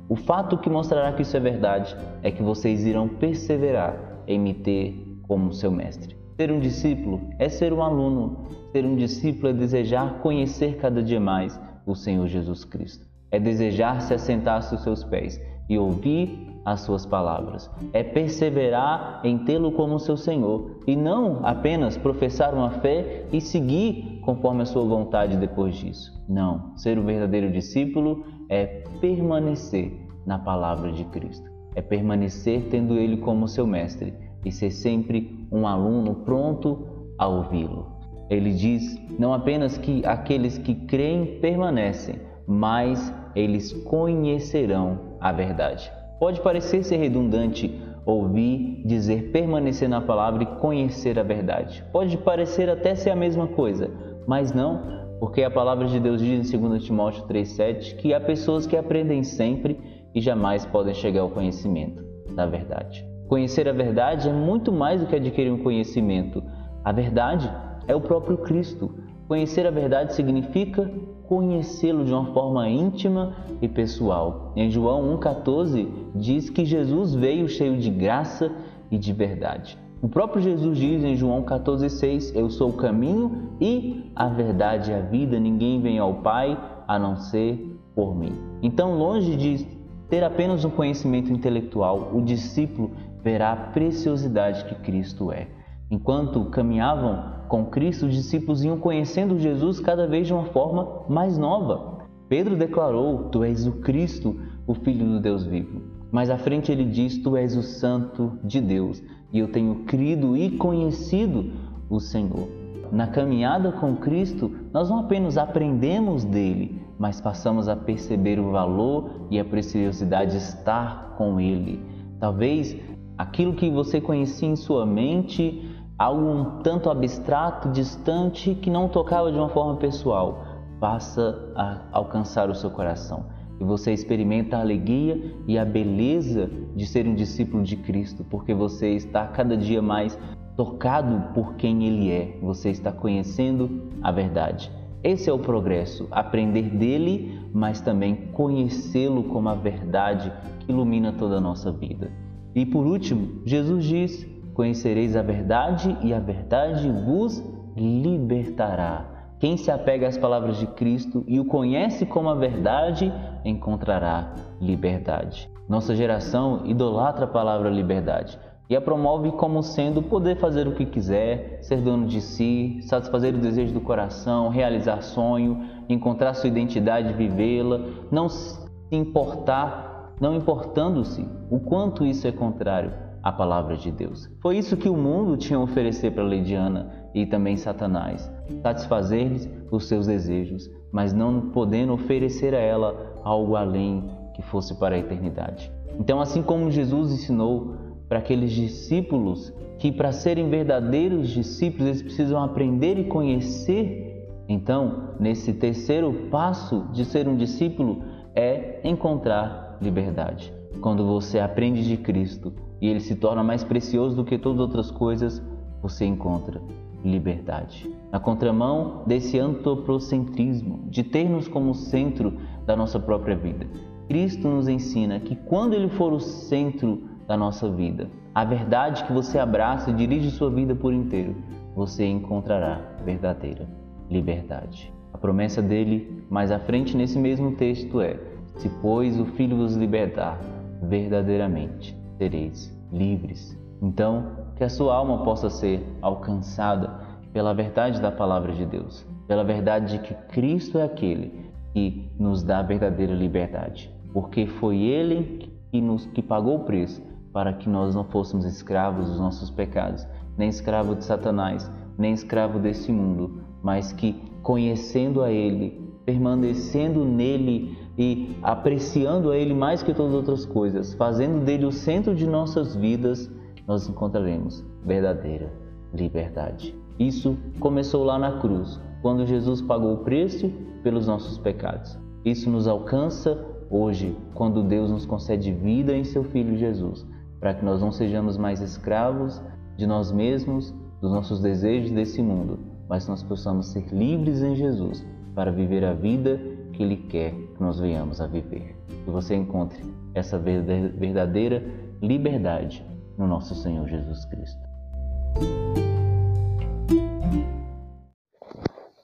o 0.09 0.17
fato 0.17 0.57
que 0.57 0.71
mostrará 0.71 1.13
que 1.13 1.23
isso 1.23 1.37
é 1.37 1.41
verdade 1.41 1.95
é 2.23 2.31
que 2.31 2.43
vocês 2.43 2.87
irão 2.87 3.09
perseverar 3.09 4.23
em 4.27 4.39
me 4.39 4.55
ter 4.55 5.19
como 5.23 5.53
seu 5.53 5.71
mestre. 5.71 6.17
Ser 6.37 6.51
um 6.51 6.61
discípulo 6.61 7.21
é 7.39 7.49
ser 7.49 7.73
um 7.73 7.83
aluno. 7.83 8.47
Ser 8.73 8.85
um 8.85 8.97
discípulo 8.97 9.49
é 9.49 9.53
desejar 9.53 10.19
conhecer 10.21 10.77
cada 10.77 11.03
dia 11.03 11.21
mais 11.21 11.59
o 11.87 11.95
Senhor 11.95 12.27
Jesus 12.27 12.65
Cristo. 12.65 13.07
É 13.31 13.39
desejar 13.39 14.01
se 14.01 14.15
assentar 14.15 14.57
aos 14.57 14.83
seus 14.83 15.05
pés 15.05 15.41
e 15.69 15.79
ouvir 15.79 16.55
as 16.65 16.81
suas 16.81 17.07
palavras. 17.07 17.71
É 17.93 18.03
perseverar 18.03 19.21
em 19.25 19.39
tê-lo 19.39 19.73
como 19.73 19.99
seu 19.99 20.17
Senhor 20.17 20.81
e 20.87 20.97
não 20.97 21.41
apenas 21.45 21.97
professar 21.97 22.55
uma 22.55 22.71
fé 22.71 23.25
e 23.33 23.41
seguir 23.41 24.14
conforme 24.25 24.63
a 24.63 24.67
sua 24.67 24.85
vontade 24.85 25.37
depois 25.37 25.75
disso. 25.75 26.13
Não, 26.29 26.77
ser 26.77 26.99
um 26.99 27.05
verdadeiro 27.05 27.51
discípulo 27.51 28.25
é 28.49 28.85
permanecer 29.01 29.93
na 30.27 30.39
palavra 30.39 30.93
de 30.93 31.05
Cristo. 31.05 31.51
É 31.75 31.83
permanecer 31.83 32.69
tendo 32.71 32.95
ele 32.95 33.19
como 33.19 33.47
seu 33.47 33.67
mestre 33.67 34.15
e 34.45 34.51
ser 34.51 34.71
sempre 34.71 35.47
um 35.51 35.67
aluno 35.67 36.17
pronto 36.17 36.87
a 37.19 37.27
ouvi-lo. 37.27 37.95
Ele 38.31 38.53
diz 38.53 38.99
não 39.19 39.35
apenas 39.35 39.77
que 39.77 40.05
aqueles 40.07 40.57
que 40.57 40.75
creem 40.75 41.41
permanecem, 41.41 42.17
mas 42.47 43.13
eles 43.35 43.73
conhecerão 43.85 44.99
a 45.21 45.33
verdade. 45.33 45.91
Pode 46.19 46.41
parecer 46.41 46.83
ser 46.85 46.97
redundante 46.97 47.81
ouvir, 48.07 48.83
dizer, 48.85 49.31
permanecer 49.31 49.89
na 49.89 50.01
palavra 50.01 50.43
e 50.43 50.47
conhecer 50.47 51.19
a 51.19 51.23
verdade. 51.23 51.85
Pode 51.91 52.17
parecer 52.19 52.69
até 52.69 52.95
ser 52.95 53.11
a 53.11 53.17
mesma 53.17 53.47
coisa, 53.47 53.91
mas 54.27 54.53
não, 54.53 55.05
porque 55.21 55.43
a 55.43 55.51
palavra 55.51 55.87
de 55.87 55.99
Deus 56.01 56.21
diz 56.21 56.53
em 56.53 56.59
2 56.59 56.85
Timóteo 56.85 57.25
3,7 57.25 57.97
que 57.97 58.13
há 58.13 58.21
pessoas 58.21 58.67
que 58.67 58.77
aprendem 58.77 59.23
sempre 59.23 59.81
e 60.15 60.21
jamais 60.21 60.65
podem 60.67 60.95
chegar 60.95 61.23
ao 61.23 61.31
conhecimento 61.31 62.05
da 62.35 62.47
verdade. 62.47 63.07
Conhecer 63.29 63.69
a 63.69 63.73
verdade 63.73 64.29
é 64.29 64.33
muito 64.33 64.71
mais 64.71 65.01
do 65.01 65.07
que 65.07 65.17
adquirir 65.17 65.51
um 65.51 65.63
conhecimento. 65.63 66.43
A 66.85 66.93
verdade 66.93 67.51
é 67.87 67.95
o 67.95 68.01
próprio 68.01 68.39
Cristo. 68.39 68.95
Conhecer 69.27 69.67
a 69.67 69.71
verdade 69.71 70.15
significa 70.15 70.91
conhecê-lo 71.27 72.05
de 72.05 72.13
uma 72.13 72.33
forma 72.35 72.69
íntima 72.69 73.35
e 73.63 73.69
pessoal. 73.69 74.53
Em 74.55 74.71
João 74.71 75.19
1,14 75.19 75.89
diz 76.15 76.51
que 76.51 76.65
Jesus 76.65 77.15
veio 77.15 77.49
cheio 77.49 77.79
de 77.79 77.91
graça 77.91 78.53
e 78.91 78.99
de 78.99 79.13
verdade. 79.13 79.79
O 80.05 80.09
próprio 80.11 80.43
Jesus 80.43 80.77
diz 80.77 81.03
em 81.03 81.17
João 81.17 81.43
14,6: 81.45 82.37
Eu 82.37 82.51
sou 82.51 82.69
o 82.69 82.77
caminho 82.77 83.49
e 83.59 84.13
a 84.15 84.29
verdade 84.29 84.91
e 84.91 84.95
a 84.95 85.01
vida, 85.01 85.41
ninguém 85.41 85.81
vem 85.81 85.99
ao 85.99 86.17
Pai 86.17 86.63
a 86.87 86.99
não 86.99 87.17
ser 87.17 87.81
por 87.95 88.15
mim. 88.15 88.39
Então, 88.63 88.99
longe 88.99 89.35
de 89.35 89.67
ter 90.11 90.23
apenas 90.23 90.63
um 90.63 90.69
conhecimento 90.69 91.33
intelectual, 91.33 92.11
o 92.13 92.21
discípulo 92.21 92.91
verá 93.23 93.53
a 93.53 93.57
preciosidade 93.57 94.67
que 94.67 94.75
Cristo 94.75 95.33
é. 95.33 95.49
Enquanto 95.91 96.51
caminhavam 96.51 97.47
com 97.49 97.65
Cristo, 97.65 98.05
os 98.05 98.13
discípulos 98.13 98.63
iam 98.63 98.79
conhecendo 98.79 99.39
Jesus 99.39 99.81
cada 99.81 100.07
vez 100.07 100.27
de 100.27 100.35
uma 100.35 100.45
forma 100.45 101.07
mais 101.09 101.39
nova. 101.39 102.05
Pedro 102.29 102.57
declarou: 102.57 103.31
Tu 103.31 103.43
és 103.43 103.67
o 103.67 103.73
Cristo, 103.81 104.37
o 104.67 104.75
Filho 104.75 105.07
do 105.07 105.19
Deus 105.19 105.47
vivo. 105.47 105.81
Mais 106.13 106.29
à 106.29 106.37
frente 106.37 106.71
ele 106.71 106.85
diz: 106.85 107.17
Tu 107.23 107.37
és 107.39 107.57
o 107.57 107.63
Santo 107.63 108.39
de 108.45 108.61
Deus, 108.61 109.03
e 109.35 109.41
eu 109.41 109.49
tenho 109.49 109.85
crido 109.85 110.37
e 110.37 110.53
conhecido 110.53 111.51
o 111.91 111.99
Senhor. 111.99 112.49
Na 112.93 113.09
caminhada 113.09 113.73
com 113.73 113.97
Cristo, 113.97 114.49
nós 114.73 114.89
não 114.89 115.01
apenas 115.01 115.37
aprendemos 115.37 116.25
dele, 116.25 116.81
mas 116.97 117.21
passamos 117.21 117.67
a 117.69 117.75
perceber 117.75 118.39
o 118.39 118.53
valor 118.53 119.27
e 119.31 119.41
a 119.41 119.45
preciosidade 119.45 120.31
de 120.31 120.37
estar 120.37 121.17
com 121.19 121.41
Ele. 121.41 121.85
Talvez 122.21 122.77
aquilo 123.19 123.55
que 123.55 123.69
você 123.69 124.01
conhecia 124.01 124.49
em 124.49 124.55
sua 124.55 124.87
mente, 124.87 125.69
algo 125.99 126.25
um 126.25 126.63
tanto 126.63 126.89
abstrato, 126.89 127.71
distante, 127.71 128.55
que 128.55 128.71
não 128.71 128.89
tocava 128.89 129.33
de 129.33 129.39
uma 129.39 129.49
forma 129.49 129.77
pessoal, 129.77 130.45
passa 130.79 131.53
a 131.57 131.81
alcançar 131.91 132.49
o 132.49 132.55
seu 132.55 132.71
coração. 132.71 133.25
E 133.61 133.65
você 133.65 133.93
experimenta 133.93 134.57
a 134.57 134.61
alegria 134.61 135.35
e 135.47 135.59
a 135.59 135.65
beleza 135.65 136.51
de 136.75 136.87
ser 136.87 137.07
um 137.07 137.15
discípulo 137.15 137.63
de 137.63 137.77
Cristo, 137.77 138.25
porque 138.29 138.53
você 138.53 138.95
está 138.95 139.27
cada 139.29 139.57
dia 139.57 139.81
mais 139.81 140.19
tocado 140.57 141.33
por 141.33 141.55
quem 141.55 141.85
Ele 141.85 142.11
é, 142.11 142.39
você 142.41 142.71
está 142.71 142.93
conhecendo 142.93 143.91
a 144.03 144.11
verdade. 144.11 144.71
Esse 145.03 145.29
é 145.29 145.33
o 145.33 145.39
progresso, 145.39 146.09
aprender 146.11 146.71
dele, 146.71 147.39
mas 147.53 147.81
também 147.81 148.29
conhecê-lo 148.33 149.25
como 149.25 149.49
a 149.49 149.55
verdade 149.55 150.33
que 150.61 150.73
ilumina 150.73 151.13
toda 151.13 151.37
a 151.37 151.41
nossa 151.41 151.71
vida. 151.71 152.11
E 152.55 152.65
por 152.65 152.87
último, 152.87 153.43
Jesus 153.45 153.85
diz: 153.85 154.27
Conhecereis 154.55 155.15
a 155.15 155.23
verdade 155.23 155.97
e 156.03 156.15
a 156.15 156.21
verdade 156.21 156.89
vos 156.91 157.45
libertará. 157.77 159.14
Quem 159.45 159.59
se 159.59 159.71
apega 159.71 160.09
às 160.09 160.17
palavras 160.17 160.57
de 160.57 160.67
Cristo 160.67 161.23
e 161.29 161.39
o 161.39 161.45
conhece 161.45 162.07
como 162.07 162.31
a 162.31 162.35
verdade, 162.35 163.13
encontrará 163.45 164.33
liberdade. 164.59 165.51
Nossa 165.69 165.95
geração 165.95 166.63
idolatra 166.65 167.27
a 167.27 167.29
palavra 167.29 167.69
liberdade 167.69 168.39
e 168.71 168.75
a 168.75 168.81
promove 168.81 169.33
como 169.33 169.63
sendo 169.63 170.01
poder 170.01 170.37
fazer 170.37 170.67
o 170.67 170.73
que 170.73 170.87
quiser, 170.87 171.59
ser 171.61 171.83
dono 171.83 172.07
de 172.07 172.23
si, 172.23 172.79
satisfazer 172.85 173.35
o 173.35 173.39
desejo 173.39 173.75
do 173.75 173.83
coração, 173.83 174.49
realizar 174.49 175.03
sonho, 175.03 175.61
encontrar 175.91 176.33
sua 176.33 176.49
identidade, 176.49 177.13
vivê-la, 177.13 177.81
não 178.11 178.31
se 178.31 178.59
importar, 178.91 180.15
não 180.19 180.35
importando-se 180.35 181.29
o 181.51 181.61
quanto 181.61 182.07
isso 182.07 182.27
é 182.27 182.33
contrário 182.33 182.95
à 183.23 183.31
palavra 183.31 183.77
de 183.77 183.93
Deus. 183.93 184.27
Foi 184.41 184.57
isso 184.57 184.75
que 184.75 184.89
o 184.89 184.97
mundo 184.97 185.37
tinha 185.37 185.59
a 185.59 185.63
oferecer 185.63 186.13
para 186.13 186.25
Leidiana 186.25 187.04
e 187.15 187.25
também 187.25 187.57
Satanás, 187.57 188.31
satisfazer-lhes 188.63 189.49
os 189.71 189.87
seus 189.87 190.07
desejos, 190.07 190.71
mas 190.91 191.13
não 191.13 191.51
podendo 191.51 191.93
oferecer 191.93 192.55
a 192.55 192.59
ela 192.59 193.21
algo 193.23 193.55
além 193.55 194.11
que 194.35 194.43
fosse 194.43 194.75
para 194.75 194.97
a 194.97 194.99
eternidade. 194.99 195.71
Então, 195.99 196.21
assim 196.21 196.43
como 196.43 196.71
Jesus 196.71 197.13
ensinou 197.13 197.77
para 198.09 198.19
aqueles 198.19 198.51
discípulos 198.51 199.53
que, 199.79 199.93
para 199.93 200.11
serem 200.11 200.51
verdadeiros 200.51 201.31
discípulos, 201.31 201.87
eles 201.87 202.03
precisam 202.03 202.43
aprender 202.43 202.99
e 202.99 203.05
conhecer. 203.05 204.29
Então, 204.49 205.11
nesse 205.21 205.55
terceiro 205.55 206.13
passo 206.31 206.89
de 206.93 207.05
ser 207.05 207.29
um 207.29 207.37
discípulo 207.37 208.03
é 208.35 208.81
encontrar 208.85 209.79
liberdade. 209.81 210.53
Quando 210.81 211.07
você 211.07 211.39
aprende 211.39 211.87
de 211.87 211.97
Cristo 211.97 212.53
e 212.81 212.89
ele 212.89 213.01
se 213.01 213.15
torna 213.15 213.43
mais 213.43 213.63
precioso 213.63 214.17
do 214.17 214.25
que 214.25 214.37
todas 214.37 214.59
as 214.59 214.67
outras 214.67 214.91
coisas, 214.91 215.43
você 215.81 216.05
encontra 216.05 216.61
liberdade. 217.05 217.91
Na 218.11 218.19
contramão 218.19 219.03
desse 219.07 219.39
antropocentrismo, 219.39 220.85
de 220.89 221.05
ter-nos 221.05 221.47
como 221.47 221.75
centro 221.75 222.33
da 222.67 222.75
nossa 222.75 222.99
própria 222.99 223.37
vida, 223.37 223.67
Cristo 224.09 224.49
nos 224.49 224.69
ensina 224.69 225.21
que 225.21 225.37
quando 225.37 225.75
ele 225.75 225.89
for 225.89 226.13
o 226.13 226.21
centro 226.21 227.03
da 227.27 227.37
nossa 227.37 227.71
vida. 227.71 228.09
A 228.35 228.45
verdade 228.45 229.05
que 229.05 229.13
você 229.13 229.39
abraça 229.39 229.91
e 229.91 229.95
dirige 229.95 230.31
sua 230.31 230.51
vida 230.51 230.75
por 230.75 230.93
inteiro, 230.93 231.37
você 231.75 232.05
encontrará 232.05 232.81
verdadeira 233.05 233.69
liberdade. 234.11 234.93
A 235.13 235.19
promessa 235.19 235.63
dele, 235.63 236.25
mais 236.29 236.51
à 236.51 236.59
frente 236.59 236.97
nesse 236.97 237.19
mesmo 237.19 237.53
texto, 237.53 238.01
é: 238.01 238.19
Se, 238.57 238.69
pois, 238.83 239.19
o 239.19 239.25
Filho 239.25 239.57
vos 239.57 239.77
libertar, 239.77 240.39
verdadeiramente 240.83 241.97
sereis 242.19 242.77
livres. 242.93 243.59
Então, 243.81 244.44
que 244.57 244.65
a 244.65 244.69
sua 244.69 244.95
alma 244.95 245.25
possa 245.25 245.51
ser 245.51 245.85
alcançada 246.01 247.01
pela 247.33 247.53
verdade 247.53 248.01
da 248.01 248.13
palavra 248.13 248.53
de 248.53 248.65
Deus, 248.65 249.07
pela 249.27 249.43
verdade 249.43 249.99
de 249.99 249.99
que 249.99 250.15
Cristo 250.33 250.79
é 250.79 250.85
aquele 250.85 251.51
que 251.73 252.09
nos 252.19 252.43
dá 252.43 252.61
a 252.61 252.63
verdadeira 252.63 253.13
liberdade, 253.13 253.93
porque 254.13 254.47
foi 254.47 254.79
Ele 254.79 255.51
que, 255.73 255.81
nos, 255.81 256.07
que 256.07 256.23
pagou 256.23 256.57
o 256.57 256.65
preço 256.65 257.03
para 257.33 257.53
que 257.53 257.69
nós 257.69 257.95
não 257.97 258.05
fôssemos 258.05 258.45
escravos 258.45 259.09
dos 259.09 259.19
nossos 259.19 259.51
pecados, 259.51 260.07
nem 260.39 260.49
escravo 260.49 260.95
de 260.95 261.05
Satanás, 261.05 261.69
nem 261.99 262.13
escravo 262.13 262.61
desse 262.61 262.93
mundo, 262.93 263.43
mas 263.61 263.93
que 263.93 264.13
conhecendo 264.41 265.21
a 265.21 265.33
Ele, 265.33 265.93
permanecendo 266.05 267.05
nele 267.05 267.77
e 267.99 268.37
apreciando 268.43 269.31
a 269.31 269.37
Ele 269.37 269.53
mais 269.53 269.83
que 269.83 269.93
todas 269.93 270.13
as 270.13 270.17
outras 270.19 270.47
coisas, 270.47 270.95
fazendo 270.95 271.45
dele 271.45 271.65
o 271.65 271.73
centro 271.73 272.15
de 272.15 272.27
nossas 272.27 272.77
vidas, 272.77 273.29
nós 273.67 273.89
encontraremos 273.89 274.65
verdadeira 274.85 275.53
liberdade. 275.93 276.75
Isso 276.99 277.37
começou 277.61 278.05
lá 278.05 278.19
na 278.19 278.39
cruz, 278.39 278.81
quando 279.03 279.27
Jesus 279.27 279.61
pagou 279.61 279.95
o 279.95 280.05
preço 280.05 280.51
pelos 280.83 281.07
nossos 281.07 281.39
pecados. 281.39 281.99
Isso 282.25 282.51
nos 282.51 282.67
alcança 282.69 283.45
hoje, 283.71 284.17
quando 284.35 284.63
Deus 284.63 284.91
nos 284.91 285.07
concede 285.07 285.53
vida 285.53 285.95
em 285.95 286.05
seu 286.05 286.25
Filho 286.25 286.57
Jesus 286.57 287.07
para 287.45 287.53
que 287.53 287.63
nós 287.63 287.79
não 287.79 287.93
sejamos 287.93 288.39
mais 288.39 288.63
escravos 288.63 289.39
de 289.77 289.87
nós 289.87 290.11
mesmos, 290.11 290.75
dos 291.03 291.13
nossos 291.13 291.43
desejos 291.43 291.91
desse 291.91 292.23
mundo, 292.23 292.59
mas 292.89 293.07
nós 293.07 293.23
possamos 293.23 293.67
ser 293.67 293.87
livres 293.93 294.43
em 294.43 294.57
Jesus 294.57 295.07
para 295.35 295.53
viver 295.53 295.85
a 295.85 295.93
vida 295.93 296.41
que 296.73 296.83
Ele 296.83 296.97
quer 296.97 297.33
que 297.33 297.61
nós 297.61 297.79
venhamos 297.79 298.19
a 298.19 298.27
viver. 298.27 298.75
Que 299.05 299.11
você 299.11 299.35
encontre 299.35 299.83
essa 300.15 300.39
verdadeira 300.39 301.63
liberdade 302.01 302.83
no 303.17 303.27
nosso 303.27 303.55
Senhor 303.55 303.89
Jesus 303.89 304.25
Cristo. 304.25 304.61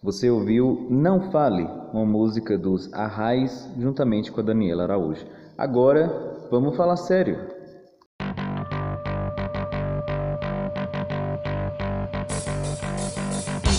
Você 0.03 0.31
ouviu 0.31 0.87
Não 0.89 1.31
Fale, 1.31 1.69
uma 1.93 2.07
música 2.07 2.57
dos 2.57 2.91
Arrais, 2.93 3.71
juntamente 3.79 4.33
com 4.33 4.41
a 4.41 4.43
Daniela 4.43 4.85
Araújo. 4.85 5.27
Agora, 5.59 6.49
vamos 6.51 6.75
falar 6.75 6.97
sério. 6.97 7.39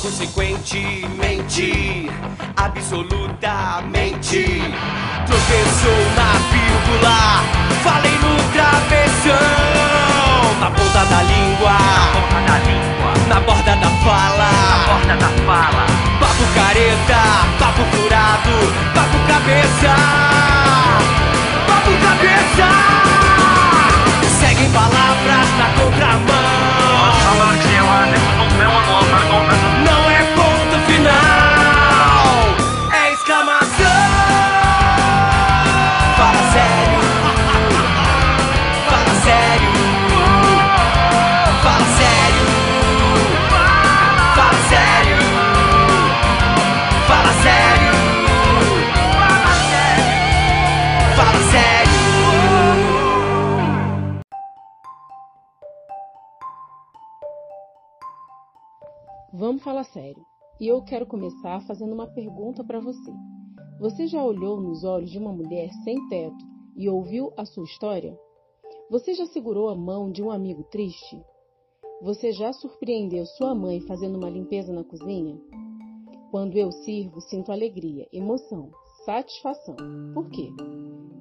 Consequentemente, 0.01 2.07
absolutamente, 2.55 4.45
tropeçou 5.25 6.01
na 6.15 6.33
vírgula, 6.51 7.19
falei 7.83 8.13
no 8.13 8.35
travessão, 8.53 9.60
na 11.01 11.07
ponta 11.07 11.15
da 11.15 11.23
língua, 11.23 11.77
na 13.27 13.39
borda 13.39 13.75
da 13.75 13.89
fala, 14.03 14.51
papo 16.19 16.45
careta, 16.53 17.21
papo 17.59 17.83
furado, 17.91 18.55
papo 18.93 19.17
cabeça, 19.27 19.95
papo 21.67 21.91
cabeça, 22.05 22.69
seguem 24.39 24.69
palavras 24.69 25.47
na 25.57 25.65
contramão. 25.81 26.31
Vamos 59.41 59.63
falar 59.63 59.85
sério. 59.85 60.23
E 60.59 60.67
eu 60.67 60.83
quero 60.83 61.03
começar 61.07 61.59
fazendo 61.61 61.95
uma 61.95 62.05
pergunta 62.05 62.63
para 62.63 62.79
você. 62.79 63.11
Você 63.79 64.05
já 64.05 64.23
olhou 64.23 64.61
nos 64.61 64.83
olhos 64.83 65.09
de 65.09 65.17
uma 65.17 65.33
mulher 65.33 65.71
sem 65.83 65.97
teto 66.09 66.45
e 66.77 66.87
ouviu 66.87 67.33
a 67.35 67.43
sua 67.43 67.63
história? 67.63 68.15
Você 68.87 69.15
já 69.15 69.25
segurou 69.25 69.69
a 69.69 69.75
mão 69.75 70.11
de 70.11 70.21
um 70.21 70.29
amigo 70.29 70.63
triste? 70.65 71.19
Você 72.03 72.31
já 72.31 72.53
surpreendeu 72.53 73.25
sua 73.25 73.55
mãe 73.55 73.81
fazendo 73.81 74.15
uma 74.15 74.29
limpeza 74.29 74.71
na 74.71 74.83
cozinha? 74.83 75.41
Quando 76.29 76.55
eu 76.55 76.71
sirvo, 76.71 77.19
sinto 77.19 77.51
alegria, 77.51 78.07
emoção, 78.13 78.69
satisfação. 79.05 79.75
Por 80.13 80.29
quê? 80.29 80.51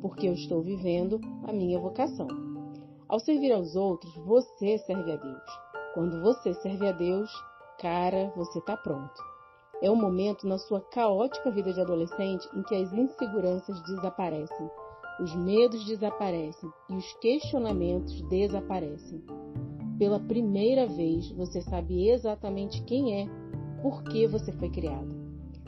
Porque 0.02 0.28
eu 0.28 0.34
estou 0.34 0.60
vivendo 0.60 1.18
a 1.44 1.54
minha 1.54 1.78
vocação. 1.78 2.28
Ao 3.08 3.18
servir 3.18 3.50
aos 3.50 3.74
outros, 3.74 4.14
você 4.26 4.76
serve 4.76 5.10
a 5.10 5.16
Deus. 5.16 5.42
Quando 5.94 6.20
você 6.20 6.52
serve 6.52 6.86
a 6.86 6.92
Deus, 6.92 7.30
cara, 7.80 8.32
você 8.36 8.58
está 8.58 8.76
pronto. 8.76 9.22
É 9.82 9.90
um 9.90 9.96
momento 9.96 10.46
na 10.46 10.58
sua 10.58 10.80
caótica 10.80 11.50
vida 11.50 11.72
de 11.72 11.80
adolescente 11.80 12.48
em 12.54 12.62
que 12.62 12.74
as 12.74 12.92
inseguranças 12.92 13.80
desaparecem 13.82 14.70
os 15.20 15.34
medos 15.34 15.84
desaparecem 15.84 16.72
e 16.88 16.94
os 16.94 17.12
questionamentos 17.14 18.22
desaparecem. 18.22 19.22
Pela 19.98 20.18
primeira 20.18 20.86
vez, 20.86 21.30
você 21.32 21.60
sabe 21.60 22.08
exatamente 22.08 22.82
quem 22.84 23.20
é, 23.20 23.26
por 23.82 24.02
que 24.04 24.26
você 24.26 24.50
foi 24.52 24.70
criado. 24.70 25.14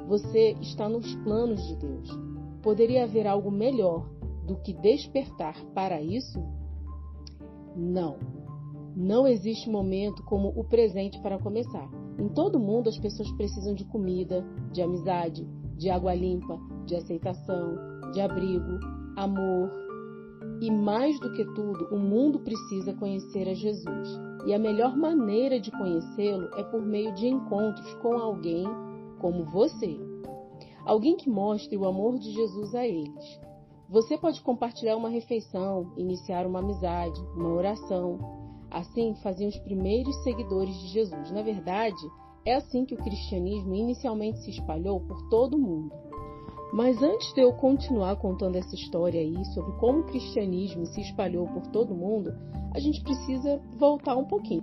Você 0.09 0.53
está 0.63 0.89
nos 0.89 1.15
planos 1.17 1.63
de 1.69 1.77
Deus. 1.77 2.09
Poderia 2.63 3.05
haver 3.05 3.27
algo 3.27 3.51
melhor 3.51 4.09
do 4.47 4.57
que 4.57 4.73
despertar 4.73 5.63
para 5.75 6.01
isso? 6.01 6.43
Não. 7.77 8.17
Não 8.97 9.27
existe 9.27 9.69
momento 9.69 10.23
como 10.25 10.49
o 10.49 10.65
presente 10.65 11.21
para 11.21 11.39
começar. 11.39 11.91
Em 12.19 12.29
todo 12.29 12.59
mundo, 12.59 12.89
as 12.89 12.99
pessoas 12.99 13.31
precisam 13.33 13.75
de 13.75 13.85
comida, 13.85 14.45
de 14.73 14.83
amizade, 14.83 15.47
de 15.77 15.91
água 15.91 16.15
limpa, 16.15 16.59
de 16.87 16.95
aceitação, 16.95 17.77
de 18.13 18.21
abrigo, 18.21 18.79
amor. 19.17 19.71
E 20.61 20.71
mais 20.71 21.19
do 21.21 21.33
que 21.33 21.45
tudo, 21.55 21.89
o 21.91 21.99
mundo 21.99 22.41
precisa 22.41 22.93
conhecer 22.95 23.49
a 23.49 23.55
Jesus. 23.55 24.21
E 24.47 24.55
a 24.55 24.59
melhor 24.59 24.97
maneira 24.97 25.59
de 25.59 25.71
conhecê-lo 25.71 26.49
é 26.57 26.63
por 26.65 26.83
meio 26.83 27.15
de 27.15 27.27
encontros 27.27 27.95
com 27.95 28.15
alguém 28.15 28.67
como 29.19 29.45
você. 29.45 29.99
Alguém 30.85 31.17
que 31.17 31.31
mostre 31.31 31.77
o 31.77 31.87
amor 31.87 32.19
de 32.19 32.33
Jesus 32.33 32.75
a 32.75 32.87
eles. 32.87 33.41
Você 33.89 34.17
pode 34.17 34.41
compartilhar 34.41 34.97
uma 34.97 35.09
refeição, 35.09 35.93
iniciar 35.97 36.47
uma 36.47 36.61
amizade, 36.61 37.21
uma 37.37 37.51
oração. 37.51 38.19
Assim 38.73 39.15
faziam 39.17 39.51
os 39.51 39.59
primeiros 39.59 40.17
seguidores 40.23 40.75
de 40.75 40.89
Jesus. 40.89 41.31
Na 41.31 41.43
verdade, 41.43 42.03
é 42.43 42.55
assim 42.55 42.87
que 42.87 42.95
o 42.95 42.99
cristianismo 42.99 43.75
inicialmente 43.75 44.39
se 44.39 44.51
espalhou 44.51 44.99
por 45.01 45.29
todo 45.29 45.55
o 45.55 45.61
mundo. 45.61 45.93
Mas 46.73 47.03
antes 47.03 47.35
de 47.35 47.43
eu 47.43 47.53
continuar 47.53 48.17
contando 48.17 48.57
essa 48.57 48.75
história 48.75 49.21
aí 49.21 49.45
sobre 49.53 49.73
como 49.73 49.99
o 49.99 50.05
cristianismo 50.05 50.87
se 50.87 51.03
espalhou 51.03 51.47
por 51.49 51.67
todo 51.67 51.93
o 51.93 51.97
mundo, 51.97 52.33
a 52.75 52.81
gente 52.81 53.03
precisa 53.03 53.61
voltar 53.77 54.17
um 54.17 54.25
pouquinho. 54.25 54.63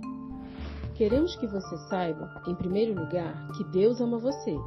Queremos 0.96 1.36
que 1.36 1.46
você 1.46 1.78
saiba, 1.88 2.42
em 2.48 2.54
primeiro 2.56 3.00
lugar, 3.00 3.52
que 3.52 3.62
Deus 3.70 4.00
ama 4.00 4.18
você. 4.18 4.58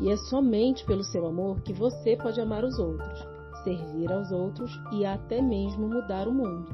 E 0.00 0.10
é 0.10 0.16
somente 0.28 0.84
pelo 0.84 1.04
seu 1.04 1.24
amor 1.24 1.60
que 1.60 1.72
você 1.72 2.16
pode 2.16 2.40
amar 2.40 2.64
os 2.64 2.76
outros, 2.80 3.26
servir 3.62 4.10
aos 4.10 4.32
outros 4.32 4.72
e 4.90 5.06
até 5.06 5.40
mesmo 5.40 5.88
mudar 5.88 6.26
o 6.26 6.34
mundo. 6.34 6.68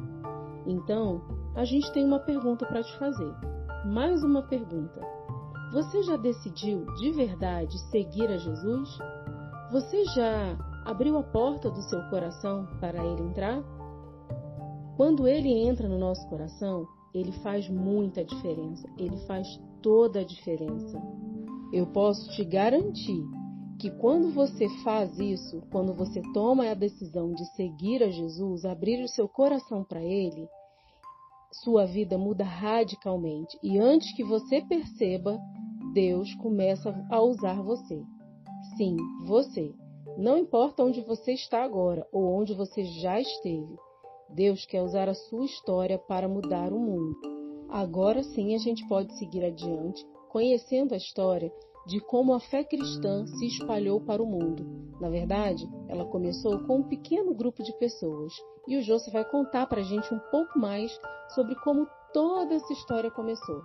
Então, 0.66 1.20
a 1.58 1.64
gente 1.64 1.90
tem 1.90 2.04
uma 2.04 2.20
pergunta 2.20 2.64
para 2.64 2.84
te 2.84 2.98
fazer. 2.98 3.34
Mais 3.84 4.22
uma 4.22 4.42
pergunta. 4.42 5.00
Você 5.72 6.04
já 6.04 6.16
decidiu 6.16 6.86
de 6.94 7.10
verdade 7.10 7.76
seguir 7.90 8.28
a 8.28 8.36
Jesus? 8.36 8.96
Você 9.72 10.04
já 10.04 10.56
abriu 10.86 11.18
a 11.18 11.22
porta 11.24 11.68
do 11.68 11.82
seu 11.82 12.00
coração 12.10 12.64
para 12.78 13.04
ele 13.04 13.24
entrar? 13.24 13.60
Quando 14.96 15.26
ele 15.26 15.48
entra 15.48 15.88
no 15.88 15.98
nosso 15.98 16.28
coração, 16.28 16.86
ele 17.12 17.32
faz 17.42 17.68
muita 17.68 18.24
diferença, 18.24 18.88
ele 18.96 19.16
faz 19.26 19.60
toda 19.82 20.20
a 20.20 20.24
diferença. 20.24 21.02
Eu 21.72 21.88
posso 21.88 22.30
te 22.36 22.44
garantir 22.44 23.26
que 23.80 23.90
quando 23.90 24.32
você 24.32 24.68
faz 24.84 25.18
isso, 25.18 25.60
quando 25.72 25.92
você 25.92 26.22
toma 26.32 26.70
a 26.70 26.74
decisão 26.74 27.32
de 27.32 27.44
seguir 27.56 28.00
a 28.04 28.10
Jesus, 28.10 28.64
abrir 28.64 29.02
o 29.02 29.08
seu 29.08 29.28
coração 29.28 29.82
para 29.82 30.00
ele, 30.00 30.48
sua 31.52 31.86
vida 31.86 32.18
muda 32.18 32.44
radicalmente 32.44 33.58
e 33.62 33.78
antes 33.78 34.14
que 34.14 34.22
você 34.22 34.60
perceba, 34.62 35.38
Deus 35.94 36.34
começa 36.36 36.94
a 37.10 37.20
usar 37.22 37.62
você. 37.62 38.02
Sim, 38.76 38.96
você. 39.26 39.74
Não 40.16 40.36
importa 40.36 40.82
onde 40.82 41.00
você 41.00 41.32
está 41.32 41.62
agora 41.62 42.06
ou 42.12 42.24
onde 42.32 42.54
você 42.54 42.84
já 42.84 43.20
esteve. 43.20 43.76
Deus 44.30 44.66
quer 44.66 44.82
usar 44.82 45.08
a 45.08 45.14
sua 45.14 45.44
história 45.44 45.98
para 45.98 46.28
mudar 46.28 46.72
o 46.72 46.78
mundo. 46.78 47.16
Agora 47.68 48.22
sim 48.22 48.54
a 48.54 48.58
gente 48.58 48.86
pode 48.86 49.16
seguir 49.16 49.44
adiante, 49.44 50.04
conhecendo 50.28 50.92
a 50.92 50.96
história 50.96 51.52
de 51.88 52.00
como 52.00 52.34
a 52.34 52.38
fé 52.38 52.62
cristã 52.62 53.26
se 53.26 53.46
espalhou 53.46 54.00
para 54.00 54.22
o 54.22 54.26
mundo. 54.26 54.64
Na 55.00 55.08
verdade, 55.08 55.68
ela 55.88 56.04
começou 56.04 56.60
com 56.60 56.76
um 56.76 56.88
pequeno 56.88 57.34
grupo 57.34 57.62
de 57.62 57.76
pessoas 57.78 58.32
e 58.68 58.76
o 58.76 58.82
José 58.82 59.10
vai 59.10 59.24
contar 59.24 59.66
para 59.66 59.80
a 59.80 59.84
gente 59.84 60.14
um 60.14 60.20
pouco 60.30 60.56
mais 60.56 60.96
sobre 61.34 61.56
como 61.56 61.88
toda 62.12 62.54
essa 62.54 62.72
história 62.72 63.10
começou. 63.10 63.64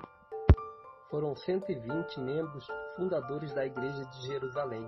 Foram 1.12 1.36
120 1.36 2.20
membros 2.20 2.66
fundadores 2.96 3.54
da 3.54 3.66
Igreja 3.66 4.04
de 4.06 4.28
Jerusalém 4.28 4.84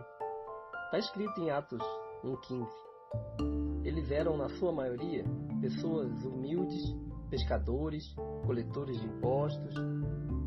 Está 0.86 1.00
escrito 1.00 1.42
em 1.42 1.50
Atos 1.50 1.82
1,15. 2.24 2.68
Eles 3.84 4.12
eram, 4.12 4.38
na 4.38 4.48
sua 4.48 4.72
maioria, 4.72 5.26
pessoas 5.60 6.24
humildes, 6.24 6.96
pescadores, 7.30 8.16
coletores 8.46 8.98
de 9.02 9.06
impostos 9.06 9.76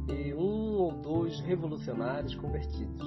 e 0.08 0.32
um 0.32 0.67
ou 0.88 0.92
dois 1.02 1.38
revolucionários 1.40 2.34
convertidos. 2.36 3.06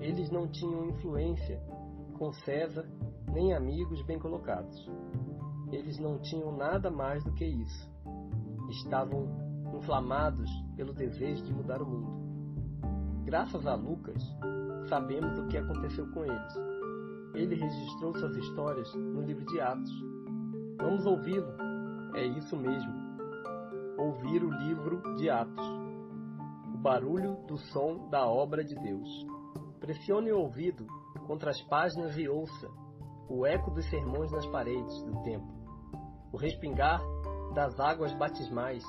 Eles 0.00 0.28
não 0.30 0.48
tinham 0.48 0.86
influência 0.86 1.62
com 2.18 2.32
César 2.32 2.84
nem 3.32 3.54
amigos 3.54 4.02
bem 4.02 4.18
colocados. 4.18 4.90
Eles 5.70 6.00
não 6.00 6.18
tinham 6.18 6.56
nada 6.56 6.90
mais 6.90 7.22
do 7.22 7.32
que 7.32 7.44
isso. 7.44 7.88
Estavam 8.70 9.28
inflamados 9.72 10.50
pelo 10.74 10.92
desejo 10.92 11.44
de 11.44 11.54
mudar 11.54 11.80
o 11.80 11.86
mundo. 11.86 13.24
Graças 13.24 13.64
a 13.66 13.74
Lucas, 13.76 14.20
sabemos 14.88 15.38
o 15.38 15.46
que 15.46 15.56
aconteceu 15.56 16.10
com 16.10 16.24
eles. 16.24 16.54
Ele 17.34 17.54
registrou 17.54 18.12
suas 18.14 18.36
histórias 18.36 18.92
no 18.94 19.22
livro 19.22 19.44
de 19.46 19.60
Atos. 19.60 19.92
Vamos 20.78 21.06
ouvi-lo. 21.06 21.52
É 22.16 22.26
isso 22.26 22.56
mesmo. 22.56 22.92
Ouvir 23.96 24.42
o 24.42 24.50
livro 24.50 25.14
de 25.14 25.30
Atos. 25.30 25.89
Barulho 26.80 27.36
do 27.46 27.56
som 27.58 28.08
da 28.08 28.26
obra 28.26 28.64
de 28.64 28.74
Deus. 28.74 29.08
Pressione 29.78 30.32
o 30.32 30.40
ouvido 30.40 30.86
contra 31.26 31.50
as 31.50 31.60
páginas 31.62 32.16
e 32.16 32.28
ouça 32.28 32.68
o 33.28 33.46
eco 33.46 33.70
dos 33.70 33.88
sermões 33.88 34.32
nas 34.32 34.46
paredes 34.46 35.02
do 35.04 35.22
templo, 35.22 35.54
o 36.32 36.36
respingar 36.36 37.00
das 37.54 37.78
águas 37.78 38.12
batismais, 38.14 38.82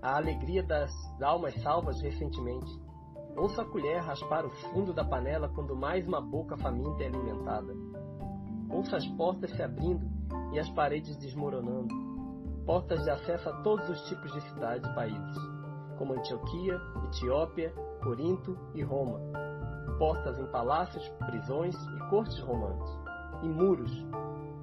a 0.00 0.16
alegria 0.16 0.62
das 0.62 0.90
almas 1.20 1.54
salvas 1.62 2.00
recentemente, 2.00 2.82
Ouça 3.36 3.62
a 3.62 3.64
colher 3.64 4.02
raspar 4.02 4.44
o 4.44 4.50
fundo 4.50 4.92
da 4.92 5.04
panela 5.04 5.48
quando 5.48 5.74
mais 5.74 6.06
uma 6.06 6.20
boca 6.20 6.56
faminta 6.58 7.02
é 7.02 7.06
alimentada. 7.06 7.74
Ouça 8.68 8.96
as 8.96 9.06
portas 9.16 9.50
se 9.52 9.62
abrindo 9.62 10.06
e 10.52 10.58
as 10.58 10.68
paredes 10.70 11.16
desmoronando. 11.16 11.94
Portas 12.66 13.02
de 13.02 13.10
acesso 13.10 13.48
a 13.48 13.62
todos 13.62 13.88
os 13.88 14.02
tipos 14.02 14.30
de 14.32 14.40
cidades 14.42 14.88
e 14.88 14.94
países, 14.94 15.51
como 16.02 16.14
Antioquia, 16.14 16.80
Etiópia, 17.04 17.72
Corinto 18.02 18.58
e 18.74 18.82
Roma. 18.82 19.20
Portas 20.00 20.36
em 20.36 20.46
palácios, 20.46 21.08
prisões 21.30 21.76
e 21.76 22.10
cortes 22.10 22.40
romanas. 22.40 22.90
E 23.40 23.48
muros. 23.48 24.04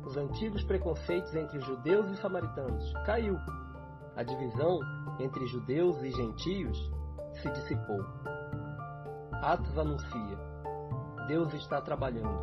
Os 0.04 0.18
antigos 0.18 0.66
preconceitos 0.66 1.34
entre 1.34 1.62
judeus 1.62 2.12
e 2.12 2.18
samaritanos 2.18 2.92
caiu. 3.06 3.38
A 4.18 4.24
divisão 4.24 4.82
entre 5.18 5.46
judeus 5.46 6.04
e 6.04 6.12
gentios 6.12 6.78
se 7.36 7.50
dissipou. 7.52 8.04
Atos 9.42 9.78
anuncia: 9.78 10.38
Deus 11.30 11.54
está 11.54 11.80
trabalhando. 11.80 12.38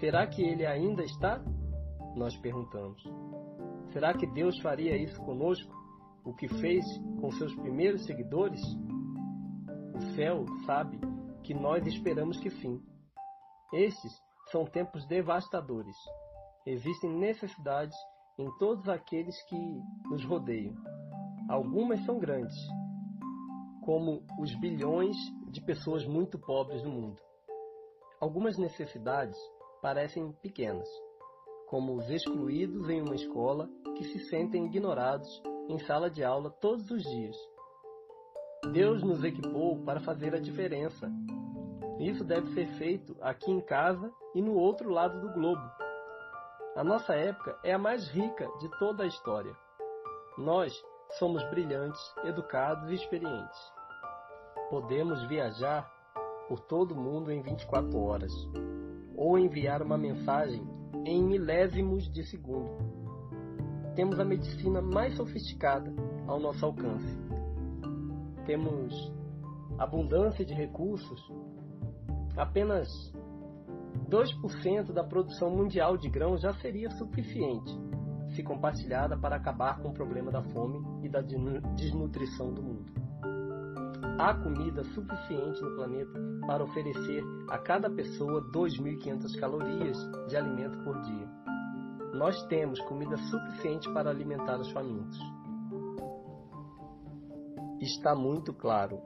Será 0.00 0.26
que 0.26 0.42
ele 0.42 0.66
ainda 0.66 1.02
está? 1.02 1.40
Nós 2.14 2.36
perguntamos. 2.42 3.02
Será 3.90 4.12
que 4.12 4.26
Deus 4.26 4.60
faria 4.60 4.94
isso 4.98 5.18
conosco? 5.22 5.85
O 6.26 6.34
que 6.34 6.48
fez 6.48 6.84
com 7.20 7.30
seus 7.30 7.54
primeiros 7.54 8.04
seguidores? 8.04 8.60
O 9.94 10.00
céu 10.16 10.44
sabe 10.66 10.98
que 11.44 11.54
nós 11.54 11.86
esperamos 11.86 12.40
que 12.40 12.50
sim. 12.50 12.82
Estes 13.72 14.12
são 14.50 14.64
tempos 14.64 15.06
devastadores. 15.06 15.96
Existem 16.66 17.16
necessidades 17.16 17.96
em 18.36 18.50
todos 18.58 18.88
aqueles 18.88 19.40
que 19.44 19.56
nos 20.10 20.24
rodeiam. 20.24 20.74
Algumas 21.48 22.04
são 22.04 22.18
grandes, 22.18 22.56
como 23.84 24.26
os 24.40 24.52
bilhões 24.58 25.16
de 25.52 25.60
pessoas 25.60 26.04
muito 26.04 26.40
pobres 26.40 26.82
do 26.82 26.90
mundo. 26.90 27.22
Algumas 28.20 28.58
necessidades 28.58 29.38
parecem 29.80 30.32
pequenas, 30.42 30.88
como 31.68 31.94
os 31.94 32.10
excluídos 32.10 32.88
em 32.88 33.00
uma 33.00 33.14
escola 33.14 33.70
que 33.96 34.02
se 34.02 34.18
sentem 34.28 34.66
ignorados 34.66 35.30
em 35.68 35.78
sala 35.78 36.08
de 36.08 36.22
aula 36.22 36.50
todos 36.50 36.90
os 36.90 37.02
dias. 37.02 37.36
Deus 38.72 39.02
nos 39.02 39.22
equipou 39.22 39.82
para 39.84 40.00
fazer 40.00 40.34
a 40.34 40.40
diferença. 40.40 41.10
Isso 41.98 42.24
deve 42.24 42.52
ser 42.52 42.66
feito 42.74 43.16
aqui 43.20 43.50
em 43.50 43.60
casa 43.60 44.12
e 44.34 44.42
no 44.42 44.54
outro 44.54 44.90
lado 44.90 45.20
do 45.20 45.32
globo. 45.32 45.62
A 46.74 46.84
nossa 46.84 47.14
época 47.14 47.58
é 47.64 47.72
a 47.72 47.78
mais 47.78 48.08
rica 48.08 48.46
de 48.58 48.68
toda 48.78 49.04
a 49.04 49.06
história. 49.06 49.56
Nós 50.36 50.72
somos 51.18 51.42
brilhantes, 51.50 52.00
educados 52.24 52.90
e 52.90 52.94
experientes. 52.94 53.58
Podemos 54.68 55.26
viajar 55.26 55.90
por 56.48 56.60
todo 56.60 56.92
o 56.92 57.00
mundo 57.00 57.32
em 57.32 57.40
24 57.40 57.98
horas, 57.98 58.32
ou 59.16 59.38
enviar 59.38 59.82
uma 59.82 59.96
mensagem 59.96 60.62
em 61.04 61.22
milésimos 61.22 62.10
de 62.12 62.24
segundo. 62.24 63.05
Temos 63.96 64.20
a 64.20 64.24
medicina 64.24 64.80
mais 64.80 65.16
sofisticada 65.16 65.92
ao 66.28 66.38
nosso 66.38 66.64
alcance. 66.64 67.18
Temos 68.44 68.94
abundância 69.78 70.44
de 70.44 70.54
recursos. 70.54 71.20
Apenas 72.36 72.88
2% 74.08 74.92
da 74.92 75.02
produção 75.02 75.50
mundial 75.50 75.96
de 75.96 76.08
grãos 76.08 76.42
já 76.42 76.52
seria 76.54 76.90
suficiente 76.90 77.72
se 78.36 78.42
compartilhada 78.42 79.16
para 79.16 79.36
acabar 79.36 79.78
com 79.80 79.88
o 79.88 79.94
problema 79.94 80.30
da 80.30 80.42
fome 80.42 80.78
e 81.02 81.08
da 81.08 81.22
desnutrição 81.22 82.52
do 82.52 82.62
mundo. 82.62 82.92
Há 84.18 84.34
comida 84.34 84.84
suficiente 84.84 85.62
no 85.62 85.74
planeta 85.74 86.20
para 86.46 86.62
oferecer 86.62 87.24
a 87.48 87.58
cada 87.58 87.88
pessoa 87.90 88.42
2.500 88.52 89.40
calorias 89.40 89.96
de 90.28 90.36
alimento 90.36 90.78
por 90.84 91.00
dia. 91.00 91.45
Nós 92.16 92.42
temos 92.46 92.80
comida 92.80 93.14
suficiente 93.18 93.92
para 93.92 94.08
alimentar 94.08 94.58
os 94.58 94.70
famintos. 94.72 95.18
Está 97.78 98.14
muito 98.14 98.54
claro. 98.54 99.02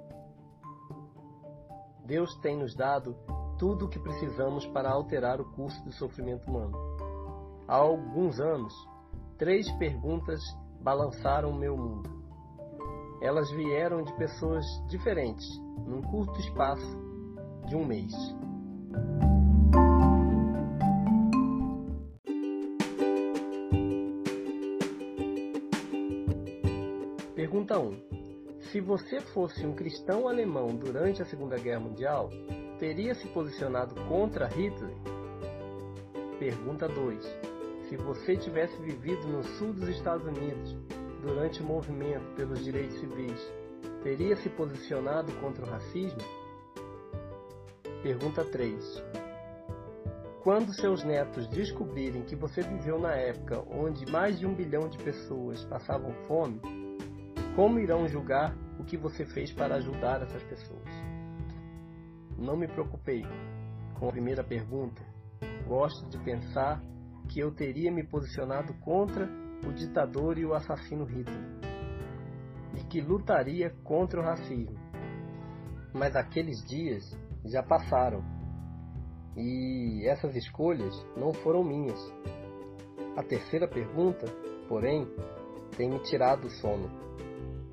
Deus 2.07 2.33
tem 2.37 2.57
nos 2.57 2.73
dado 2.77 3.17
tudo 3.59 3.87
o 3.87 3.89
que 3.89 3.99
precisamos 3.99 4.65
para 4.69 4.93
alterar 4.93 5.41
o 5.41 5.45
curso 5.45 5.83
do 5.85 5.91
sofrimento 5.91 6.49
humano. 6.49 6.79
Há 7.67 7.75
alguns 7.75 8.39
anos, 8.39 8.73
três 9.37 9.69
perguntas 9.73 10.41
balançaram 10.81 11.53
meu 11.53 11.77
mundo. 11.77 12.09
Elas 13.21 13.51
vieram 13.51 14.05
de 14.05 14.13
pessoas 14.15 14.65
diferentes, 14.87 15.49
num 15.85 16.01
curto 16.01 16.39
espaço 16.39 16.97
de 17.67 17.75
um 17.75 17.85
mês. 17.85 18.15
Se 28.71 28.81
você 28.81 29.21
fosse 29.21 29.67
um 29.67 29.75
cristão 29.75 30.29
alemão 30.29 30.69
durante 30.77 31.21
a 31.23 31.25
Segunda 31.25 31.57
Guerra 31.57 31.81
Mundial, 31.81 32.31
teria 32.79 33.15
se 33.15 33.27
posicionado 33.29 33.95
contra 34.07 34.47
Hitler? 34.47 34.95
Pergunta 36.39 36.89
2 36.89 37.51
se 37.91 37.97
você 37.97 38.37
tivesse 38.37 38.81
vivido 38.81 39.27
no 39.27 39.43
sul 39.43 39.73
dos 39.73 39.89
Estados 39.89 40.25
Unidos 40.25 40.77
durante 41.21 41.61
o 41.61 41.65
movimento 41.65 42.25
pelos 42.37 42.65
direitos 42.65 43.01
civis, 43.01 43.53
teria 44.05 44.37
se 44.37 44.49
posicionado 44.49 45.33
contra 45.41 45.67
o 45.67 45.69
racismo? 45.69 46.21
Pergunta 48.01 48.45
3. 48.45 49.03
Quando 50.45 50.73
seus 50.73 51.03
netos 51.03 51.49
descobrirem 51.49 52.23
que 52.23 52.37
você 52.37 52.63
viveu 52.63 53.01
na 53.01 53.13
época 53.13 53.61
onde 53.69 54.11
mais 54.11 54.39
de 54.39 54.47
um 54.47 54.55
bilhão 54.55 54.89
de 54.89 54.97
pessoas 54.97 55.65
passavam 55.65 56.15
fome, 56.29 56.61
como 57.55 57.79
irão 57.79 58.07
julgar 58.07 58.57
o 58.79 58.85
que 58.85 58.97
você 58.97 59.25
fez 59.27 59.53
para 59.53 59.77
ajudar 59.77 60.23
essas 60.23 60.43
pessoas? 60.45 60.89
Não 62.39 62.57
me 62.57 62.67
preocupei 62.67 63.23
com 63.99 64.09
a 64.09 64.13
primeira 64.13 64.43
pergunta. 64.43 65.03
Gosto 65.67 66.09
de 66.09 66.19
pensar 66.25 66.83
que 67.29 67.41
eu 67.41 67.55
teria 67.55 67.93
me 67.93 68.07
posicionado 68.07 68.75
contra 68.81 69.29
o 69.67 69.73
ditador 69.73 70.39
e 70.39 70.47
o 70.47 70.55
assassino 70.55 71.05
Hitler, 71.05 71.61
e 72.75 72.85
que 72.85 73.01
lutaria 73.01 73.71
contra 73.85 74.21
o 74.21 74.25
racismo. 74.25 74.79
Mas 75.93 76.17
aqueles 76.17 76.65
dias 76.65 77.05
já 77.45 77.63
passaram, 77.63 78.25
e 79.37 80.07
essas 80.09 80.35
escolhas 80.35 80.95
não 81.17 81.33
foram 81.33 81.63
minhas. 81.63 82.01
A 83.17 83.23
terceira 83.23 83.69
pergunta, 83.69 84.27
porém, 84.69 85.07
tem 85.77 85.91
me 85.91 85.99
tirado 86.01 86.47
o 86.47 86.51
sono. 86.51 87.10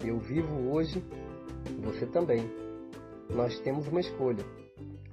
Eu 0.06 0.20
vivo 0.20 0.72
hoje, 0.72 1.04
você 1.84 2.06
também. 2.06 2.50
Nós 3.30 3.60
temos 3.60 3.88
uma 3.88 4.00
escolha 4.00 4.46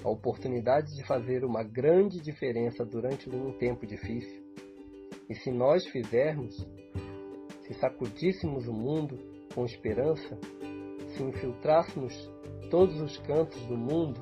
a 0.04 0.10
oportunidade 0.10 0.94
de 0.94 1.02
fazer 1.06 1.44
uma 1.44 1.62
grande 1.62 2.20
diferença 2.20 2.84
durante 2.84 3.28
um 3.30 3.52
tempo 3.52 3.86
difícil. 3.86 4.44
E 5.30 5.34
se 5.34 5.50
nós 5.50 5.86
fizermos, 5.86 6.54
se 7.62 7.72
sacudíssemos 7.74 8.68
o 8.68 8.72
mundo 8.72 9.18
com 9.54 9.64
esperança, 9.64 10.38
se 11.16 11.22
infiltrássemos 11.22 12.30
todos 12.70 13.00
os 13.00 13.16
cantos 13.18 13.60
do 13.66 13.76
mundo 13.76 14.20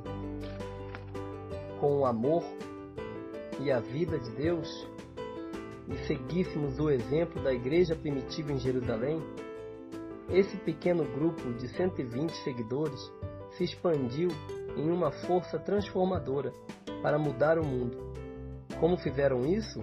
com 1.81 1.99
o 1.99 2.07
amor 2.07 2.45
e 3.61 3.73
a 3.73 3.81
vida 3.81 4.21
de 4.21 4.31
Deus, 4.37 4.69
e 5.89 5.97
seguíssemos 6.07 6.79
o 6.79 6.91
exemplo 6.91 7.43
da 7.43 7.53
igreja 7.53 7.97
primitiva 7.97 8.53
em 8.53 8.59
Jerusalém, 8.59 9.21
esse 10.33 10.57
pequeno 10.57 11.05
grupo 11.05 11.53
de 11.53 11.69
120 11.69 12.31
seguidores 12.43 13.01
se 13.51 13.65
expandiu 13.65 14.29
em 14.77 14.91
uma 14.91 15.11
força 15.11 15.59
transformadora 15.59 16.53
para 17.03 17.19
mudar 17.19 17.59
o 17.59 17.67
mundo. 17.67 18.13
Como 18.81 18.97
fizeram 18.97 19.45
isso? 19.45 19.81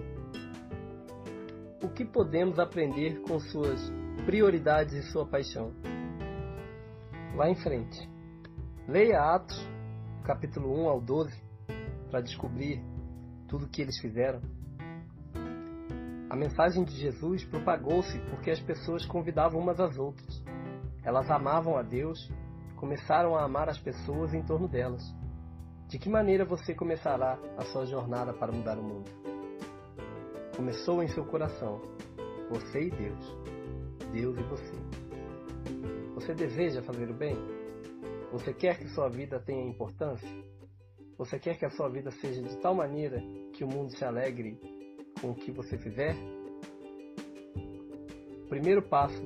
O 1.82 1.88
que 1.88 2.04
podemos 2.04 2.58
aprender 2.58 3.20
com 3.22 3.38
suas 3.38 3.80
prioridades 4.26 4.92
e 4.92 5.02
sua 5.10 5.24
paixão? 5.24 5.72
Vá 7.36 7.48
em 7.48 7.54
frente. 7.54 8.10
Leia 8.88 9.20
Atos, 9.20 9.56
capítulo 10.24 10.82
1 10.82 10.88
ao 10.88 11.00
12, 11.00 11.32
para 12.10 12.20
descobrir 12.20 12.82
tudo 13.46 13.66
o 13.66 13.68
que 13.68 13.82
eles 13.82 13.98
fizeram. 14.00 14.40
A 16.30 16.36
mensagem 16.36 16.84
de 16.84 16.94
Jesus 16.96 17.44
propagou-se 17.44 18.16
porque 18.30 18.52
as 18.52 18.60
pessoas 18.60 19.04
convidavam 19.04 19.60
umas 19.60 19.80
às 19.80 19.98
outras. 19.98 20.42
Elas 21.02 21.28
amavam 21.28 21.76
a 21.76 21.82
Deus 21.82 22.30
começaram 22.80 23.36
a 23.36 23.44
amar 23.44 23.68
as 23.68 23.78
pessoas 23.78 24.32
em 24.32 24.42
torno 24.42 24.66
delas. 24.66 25.02
De 25.86 25.98
que 25.98 26.08
maneira 26.08 26.46
você 26.46 26.74
começará 26.74 27.38
a 27.58 27.62
sua 27.66 27.84
jornada 27.84 28.32
para 28.32 28.50
mudar 28.50 28.78
o 28.78 28.82
mundo? 28.82 29.10
Começou 30.56 31.02
em 31.02 31.08
seu 31.08 31.26
coração, 31.26 31.82
você 32.48 32.84
e 32.84 32.90
Deus, 32.90 33.36
Deus 34.10 34.38
e 34.38 34.42
você. 34.44 34.76
Você 36.14 36.32
deseja 36.32 36.80
fazer 36.80 37.10
o 37.10 37.14
bem? 37.14 37.36
Você 38.32 38.54
quer 38.54 38.78
que 38.78 38.88
sua 38.88 39.10
vida 39.10 39.38
tenha 39.40 39.68
importância? 39.68 40.28
Você 41.18 41.38
quer 41.38 41.58
que 41.58 41.66
a 41.66 41.70
sua 41.70 41.90
vida 41.90 42.10
seja 42.12 42.40
de 42.40 42.56
tal 42.62 42.74
maneira 42.74 43.20
que 43.52 43.62
o 43.62 43.68
mundo 43.68 43.90
se 43.90 44.04
alegre 44.04 44.58
com 45.20 45.30
o 45.30 45.34
que 45.34 45.50
você 45.50 45.76
fizer? 45.78 46.16
O 48.44 48.48
primeiro 48.48 48.82
passo 48.82 49.22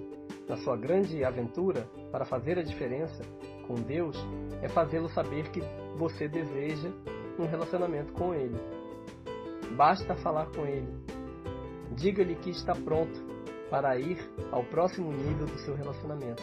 na 0.48 0.56
sua 0.56 0.76
grande 0.76 1.24
aventura 1.24 1.88
para 2.10 2.24
fazer 2.24 2.58
a 2.58 2.62
diferença 2.62 3.24
com 3.66 3.74
Deus 3.74 4.16
é 4.62 4.68
fazê-lo 4.68 5.08
saber 5.08 5.50
que 5.50 5.60
você 5.96 6.28
deseja 6.28 6.90
um 7.38 7.46
relacionamento 7.46 8.12
com 8.12 8.34
Ele. 8.34 8.56
Basta 9.76 10.14
falar 10.16 10.46
com 10.52 10.66
Ele. 10.66 10.92
Diga-lhe 11.96 12.34
que 12.36 12.50
está 12.50 12.74
pronto 12.74 13.34
para 13.70 13.98
ir 13.98 14.18
ao 14.52 14.64
próximo 14.64 15.10
nível 15.10 15.46
do 15.46 15.58
seu 15.58 15.74
relacionamento. 15.74 16.42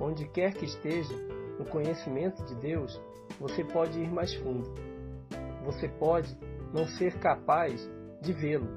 Onde 0.00 0.26
quer 0.28 0.54
que 0.54 0.64
esteja, 0.64 1.14
no 1.58 1.64
conhecimento 1.66 2.44
de 2.44 2.54
Deus, 2.56 3.00
você 3.38 3.64
pode 3.64 4.00
ir 4.00 4.10
mais 4.10 4.34
fundo. 4.34 4.72
Você 5.64 5.88
pode 5.88 6.36
não 6.72 6.86
ser 6.86 7.18
capaz 7.18 7.88
de 8.26 8.32
vê-lo. 8.32 8.68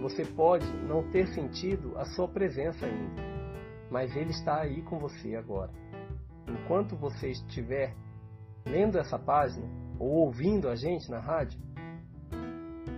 Você 0.00 0.24
pode 0.24 0.66
não 0.86 1.10
ter 1.10 1.26
sentido 1.28 1.96
a 1.98 2.04
sua 2.04 2.26
presença 2.26 2.86
ainda, 2.86 3.22
mas 3.90 4.16
Ele 4.16 4.30
está 4.30 4.60
aí 4.60 4.82
com 4.82 4.98
você 4.98 5.36
agora 5.36 5.70
enquanto 6.50 6.96
você 6.96 7.30
estiver 7.30 7.94
lendo 8.66 8.98
essa 8.98 9.18
página 9.18 9.66
ou 9.98 10.26
ouvindo 10.26 10.68
a 10.68 10.74
gente 10.74 11.10
na 11.10 11.18
rádio, 11.18 11.60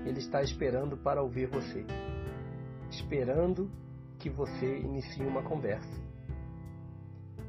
ele 0.05 0.19
está 0.19 0.43
esperando 0.43 0.97
para 0.97 1.23
ouvir 1.23 1.47
você, 1.47 1.85
esperando 2.91 3.71
que 4.19 4.31
você 4.31 4.79
inicie 4.79 5.25
uma 5.25 5.43
conversa. 5.43 6.03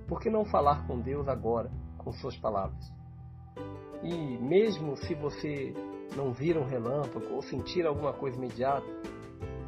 por 0.08 0.19
que 0.19 0.30
não 0.30 0.46
falar 0.46 0.86
com 0.86 1.00
Deus 1.00 1.28
agora 1.28 1.72
com 1.98 2.12
suas 2.12 2.38
palavras? 2.38 2.91
E 4.04 4.38
mesmo 4.38 4.98
se 4.98 5.15
você 5.15 5.74
não 6.15 6.32
vir 6.32 6.58
um 6.58 6.65
relâmpago 6.65 7.34
ou 7.34 7.41
sentir 7.41 7.86
alguma 7.86 8.13
coisa 8.13 8.38
imediata, 8.38 8.88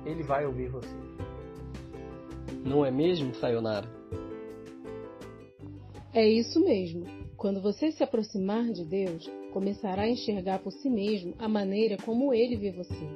Ele 0.05 0.23
vai 0.23 0.45
ouvir 0.45 0.69
você. 0.69 0.95
Não 2.65 2.85
é 2.85 2.91
mesmo, 2.91 3.33
Sayonara? 3.35 3.87
É 6.13 6.27
isso 6.27 6.59
mesmo. 6.63 7.05
Quando 7.35 7.61
você 7.61 7.91
se 7.91 8.03
aproximar 8.03 8.71
de 8.71 8.85
Deus, 8.85 9.29
começará 9.51 10.03
a 10.03 10.09
enxergar 10.09 10.59
por 10.59 10.71
si 10.71 10.89
mesmo 10.89 11.33
a 11.37 11.47
maneira 11.47 11.97
como 11.97 12.33
Ele 12.33 12.55
vê 12.55 12.71
você. 12.71 13.07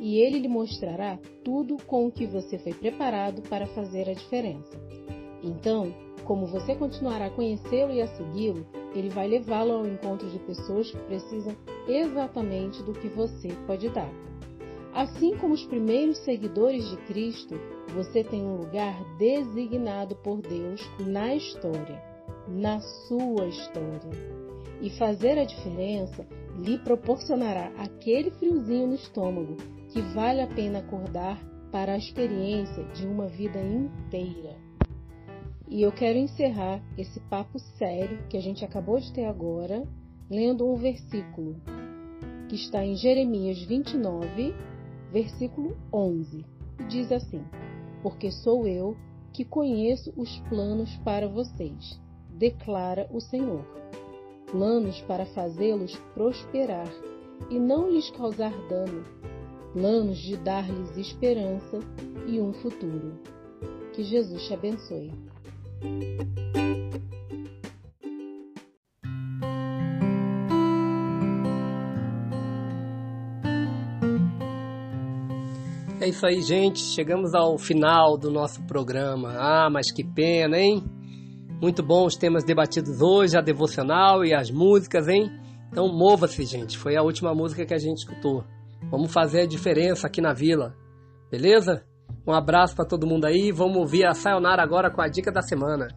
E 0.00 0.18
Ele 0.18 0.38
lhe 0.38 0.48
mostrará 0.48 1.18
tudo 1.44 1.76
com 1.86 2.06
o 2.06 2.10
que 2.10 2.26
você 2.26 2.58
foi 2.58 2.72
preparado 2.72 3.42
para 3.42 3.66
fazer 3.66 4.08
a 4.08 4.14
diferença. 4.14 4.76
Então, 5.42 5.94
como 6.24 6.46
você 6.46 6.74
continuará 6.74 7.26
a 7.26 7.30
conhecê-lo 7.30 7.92
e 7.92 8.00
a 8.00 8.08
segui-lo, 8.08 8.66
ele 8.94 9.08
vai 9.08 9.28
levá-lo 9.28 9.72
ao 9.72 9.86
encontro 9.86 10.28
de 10.28 10.38
pessoas 10.40 10.90
que 10.90 10.98
precisam 10.98 11.54
exatamente 11.86 12.82
do 12.82 12.92
que 12.92 13.08
você 13.08 13.48
pode 13.66 13.88
dar. 13.90 14.10
Assim 14.92 15.36
como 15.36 15.54
os 15.54 15.64
primeiros 15.66 16.18
seguidores 16.18 16.88
de 16.88 16.96
Cristo, 17.06 17.54
você 17.94 18.24
tem 18.24 18.42
um 18.42 18.56
lugar 18.56 19.00
designado 19.16 20.16
por 20.16 20.40
Deus 20.40 20.80
na 20.98 21.34
história, 21.34 22.02
na 22.48 22.80
sua 22.80 23.46
história. 23.46 24.10
E 24.80 24.90
fazer 24.90 25.38
a 25.38 25.44
diferença 25.44 26.26
lhe 26.58 26.78
proporcionará 26.78 27.70
aquele 27.76 28.30
friozinho 28.32 28.88
no 28.88 28.94
estômago 28.94 29.56
que 29.92 30.00
vale 30.00 30.40
a 30.40 30.46
pena 30.46 30.80
acordar 30.80 31.38
para 31.70 31.92
a 31.92 31.98
experiência 31.98 32.84
de 32.94 33.06
uma 33.06 33.26
vida 33.26 33.60
inteira. 33.60 34.67
E 35.70 35.82
eu 35.82 35.92
quero 35.92 36.18
encerrar 36.18 36.82
esse 36.96 37.20
papo 37.20 37.58
sério 37.58 38.26
que 38.30 38.38
a 38.38 38.40
gente 38.40 38.64
acabou 38.64 38.98
de 38.98 39.12
ter 39.12 39.26
agora, 39.26 39.86
lendo 40.30 40.66
um 40.66 40.76
versículo 40.76 41.56
que 42.48 42.56
está 42.56 42.82
em 42.82 42.96
Jeremias 42.96 43.60
29, 43.64 44.54
versículo 45.12 45.76
11. 45.92 46.44
E 46.80 46.84
diz 46.84 47.12
assim: 47.12 47.44
Porque 48.02 48.30
sou 48.30 48.66
eu 48.66 48.96
que 49.32 49.44
conheço 49.44 50.10
os 50.16 50.40
planos 50.48 50.96
para 51.04 51.28
vocês, 51.28 52.00
declara 52.30 53.06
o 53.12 53.20
Senhor. 53.20 53.62
Planos 54.50 54.98
para 55.02 55.26
fazê-los 55.26 55.94
prosperar 56.14 56.88
e 57.50 57.58
não 57.58 57.90
lhes 57.90 58.10
causar 58.10 58.52
dano, 58.68 59.04
planos 59.74 60.16
de 60.16 60.38
dar-lhes 60.38 60.96
esperança 60.96 61.78
e 62.26 62.40
um 62.40 62.54
futuro. 62.54 63.20
Que 63.92 64.02
Jesus 64.02 64.46
te 64.46 64.54
abençoe. 64.54 65.12
É 76.00 76.10
isso 76.10 76.24
aí, 76.26 76.40
gente. 76.40 76.78
Chegamos 76.78 77.34
ao 77.34 77.58
final 77.58 78.16
do 78.16 78.30
nosso 78.30 78.62
programa. 78.62 79.34
Ah, 79.36 79.68
mas 79.70 79.90
que 79.90 80.02
pena, 80.02 80.56
hein? 80.58 80.82
Muito 81.60 81.82
bom 81.82 82.06
os 82.06 82.16
temas 82.16 82.44
debatidos 82.44 83.02
hoje, 83.02 83.36
a 83.36 83.42
devocional 83.42 84.24
e 84.24 84.32
as 84.32 84.50
músicas, 84.50 85.06
hein? 85.06 85.30
Então 85.70 85.88
mova-se, 85.88 86.44
gente. 86.44 86.78
Foi 86.78 86.96
a 86.96 87.02
última 87.02 87.34
música 87.34 87.66
que 87.66 87.74
a 87.74 87.78
gente 87.78 87.98
escutou. 87.98 88.44
Vamos 88.90 89.12
fazer 89.12 89.42
a 89.42 89.46
diferença 89.46 90.06
aqui 90.06 90.20
na 90.20 90.32
vila. 90.32 90.74
Beleza? 91.30 91.84
Um 92.28 92.34
abraço 92.34 92.76
para 92.76 92.84
todo 92.84 93.06
mundo 93.06 93.24
aí. 93.24 93.50
Vamos 93.50 93.78
ouvir 93.78 94.04
a 94.04 94.12
Sayonara 94.12 94.62
agora 94.62 94.90
com 94.90 95.00
a 95.00 95.08
dica 95.08 95.32
da 95.32 95.40
semana. 95.40 95.88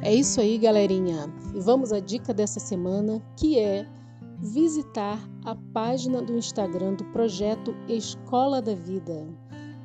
É 0.00 0.14
isso 0.14 0.40
aí, 0.40 0.56
galerinha. 0.56 1.30
E 1.54 1.60
vamos 1.60 1.92
à 1.92 2.00
dica 2.00 2.32
dessa 2.32 2.58
semana, 2.58 3.20
que 3.36 3.58
é 3.58 3.86
visitar 4.38 5.18
a 5.44 5.54
página 5.74 6.22
do 6.22 6.34
Instagram 6.34 6.94
do 6.94 7.04
projeto 7.12 7.76
Escola 7.86 8.62
da 8.62 8.74
Vida. 8.74 9.28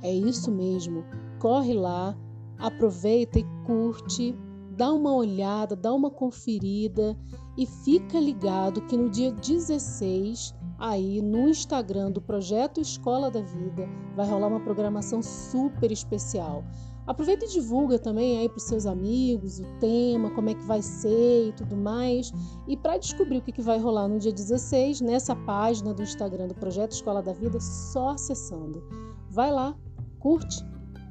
É 0.02 0.14
isso 0.14 0.50
mesmo. 0.50 1.04
Corre 1.40 1.74
lá, 1.74 2.16
aproveita 2.58 3.38
e 3.38 3.46
curte, 3.66 4.34
dá 4.78 4.94
uma 4.94 5.12
olhada, 5.12 5.76
dá 5.76 5.92
uma 5.92 6.12
conferida 6.12 7.18
e 7.58 7.66
fica 7.66 8.20
ligado 8.20 8.82
que 8.82 8.96
no 8.96 9.10
dia 9.10 9.32
16, 9.32 10.54
aí 10.78 11.20
no 11.20 11.50
Instagram 11.50 12.12
do 12.12 12.22
Projeto 12.22 12.80
Escola 12.80 13.32
da 13.32 13.42
Vida, 13.42 13.90
vai 14.16 14.28
rolar 14.28 14.48
uma 14.48 14.60
programação 14.60 15.24
super 15.24 15.92
especial. 15.92 16.64
Aproveita 17.08 17.46
e 17.46 17.48
divulga 17.48 17.98
também 17.98 18.38
aí 18.38 18.50
para 18.50 18.58
os 18.58 18.64
seus 18.64 18.86
amigos 18.86 19.60
o 19.60 19.66
tema, 19.80 20.30
como 20.30 20.50
é 20.50 20.54
que 20.54 20.64
vai 20.64 20.82
ser 20.82 21.48
e 21.48 21.54
tudo 21.54 21.76
mais. 21.76 22.32
E 22.68 22.78
para 22.78 22.98
descobrir 22.98 23.38
o 23.38 23.42
que, 23.42 23.54
que 23.54 23.62
vai 23.62 23.80
rolar 23.80 24.08
no 24.08 24.20
dia 24.20 24.32
16, 24.32 25.02
nessa 25.02 25.36
página 25.36 25.94
do 25.94 26.04
Instagram 26.04 26.50
do 26.50 26.56
Projeto 26.56 26.92
Escola 26.92 27.24
da 27.24 27.34
Vida, 27.34 27.60
só 27.60 28.10
acessando. 28.10 28.84
Vai 29.32 29.52
lá, 29.52 29.74
curte, 30.20 30.64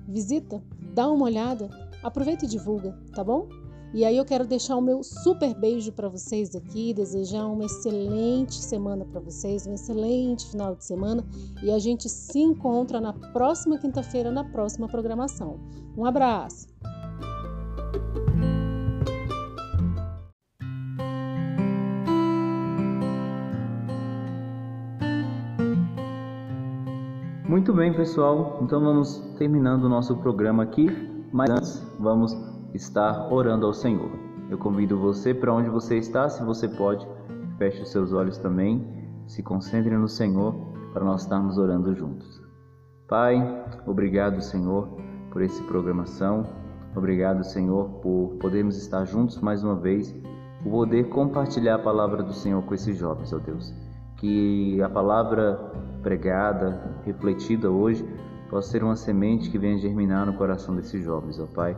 visita, 0.07 0.63
dá 0.95 1.11
uma 1.11 1.25
olhada 1.25 1.86
Aproveita 2.03 2.45
e 2.45 2.49
divulga, 2.49 2.97
tá 3.15 3.25
bom? 3.25 3.49
E 3.95 4.05
aí 4.05 4.17
eu 4.17 4.25
quero 4.25 4.47
deixar 4.47 4.77
o 4.77 4.81
meu 4.83 5.03
super 5.03 5.55
beijo 5.55 5.93
para 5.93 6.09
vocês 6.09 6.55
aqui, 6.55 6.93
desejar 6.93 7.47
uma 7.47 7.65
excelente 7.65 8.55
semana 8.55 9.05
para 9.05 9.21
vocês, 9.21 9.67
um 9.67 9.73
excelente 9.73 10.47
final 10.51 10.75
de 10.75 10.85
semana 10.85 11.25
e 11.63 11.71
a 11.71 11.79
gente 11.79 12.09
se 12.09 12.39
encontra 12.39 13.01
na 13.01 13.13
próxima 13.13 13.79
quinta-feira 13.79 14.31
na 14.31 14.45
próxima 14.45 14.89
programação. 14.89 15.59
Um 15.97 16.05
abraço. 16.05 16.67
Muito 27.49 27.73
bem, 27.73 27.95
pessoal. 27.95 28.59
Então 28.61 28.81
vamos 28.81 29.19
terminando 29.39 29.85
o 29.85 29.89
nosso 29.89 30.15
programa 30.17 30.65
aqui. 30.65 31.16
Mas 31.37 31.51
antes, 31.51 31.87
vamos 32.01 32.35
estar 32.73 33.31
orando 33.31 33.67
ao 33.67 33.75
Senhor. 33.75 34.09
Eu 34.49 34.57
convido 34.57 34.99
você 34.99 35.35
para 35.35 35.53
onde 35.53 35.69
você 35.69 35.99
está, 35.99 36.31
se 36.31 36.43
você 36.43 36.67
pode, 36.67 37.07
feche 37.59 37.83
os 37.83 37.91
seus 37.91 38.11
olhos 38.15 38.39
também, 38.39 38.83
se 39.27 39.43
concentre 39.43 39.95
no 39.95 40.09
Senhor 40.09 40.55
para 40.95 41.05
nós 41.05 41.25
estarmos 41.25 41.59
orando 41.59 41.95
juntos. 41.95 42.41
Pai, 43.07 43.37
obrigado, 43.87 44.41
Senhor, 44.41 44.89
por 45.31 45.43
essa 45.43 45.63
programação. 45.65 46.47
Obrigado, 46.97 47.45
Senhor, 47.45 47.87
por 48.01 48.39
podermos 48.41 48.79
estar 48.79 49.05
juntos 49.05 49.39
mais 49.39 49.63
uma 49.63 49.77
vez, 49.77 50.11
por 50.63 50.71
poder 50.71 51.11
compartilhar 51.11 51.75
a 51.75 51.81
palavra 51.81 52.23
do 52.23 52.33
Senhor 52.33 52.63
com 52.63 52.73
esses 52.73 52.97
jovens, 52.97 53.31
ó 53.35 53.39
Deus. 53.39 53.75
Que 54.17 54.81
a 54.81 54.89
palavra 54.89 55.71
pregada, 56.03 56.99
refletida 57.05 57.71
hoje, 57.71 58.03
possa 58.49 58.71
ser 58.71 58.83
uma 58.83 58.97
semente 58.97 59.51
que 59.51 59.59
venha 59.59 59.79
germinar 59.79 60.27
no 60.27 60.35
coração 60.35 60.75
desses 60.75 61.05
jovens, 61.05 61.39
ó 61.39 61.47
Pai. 61.47 61.77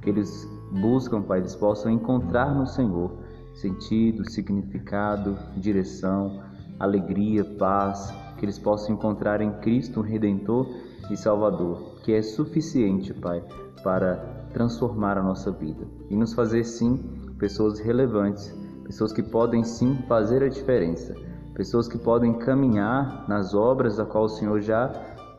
Que 0.00 0.10
eles 0.10 0.48
buscam, 0.72 1.22
Pai, 1.22 1.38
eles 1.38 1.54
possam 1.54 1.90
encontrar 1.90 2.54
no 2.54 2.66
Senhor 2.66 3.10
sentido, 3.54 4.30
significado, 4.30 5.36
direção, 5.56 6.42
alegria, 6.78 7.44
paz, 7.44 8.12
que 8.36 8.44
eles 8.44 8.58
possam 8.58 8.94
encontrar 8.94 9.40
em 9.40 9.50
Cristo 9.60 10.00
um 10.00 10.02
Redentor 10.02 10.68
e 11.10 11.16
Salvador, 11.16 11.96
que 12.04 12.12
é 12.12 12.20
suficiente, 12.20 13.14
Pai, 13.14 13.42
para 13.82 14.16
transformar 14.52 15.16
a 15.16 15.22
nossa 15.22 15.50
vida 15.50 15.86
e 16.10 16.16
nos 16.16 16.34
fazer 16.34 16.64
sim 16.64 16.96
pessoas 17.38 17.78
relevantes, 17.78 18.54
pessoas 18.84 19.12
que 19.12 19.22
podem 19.22 19.64
sim 19.64 19.96
fazer 20.08 20.42
a 20.42 20.48
diferença, 20.48 21.14
pessoas 21.54 21.88
que 21.88 21.98
podem 21.98 22.34
caminhar 22.34 23.26
nas 23.28 23.54
obras 23.54 23.98
a 23.98 24.04
qual 24.04 24.24
o 24.24 24.28
Senhor 24.28 24.60
já 24.60 24.88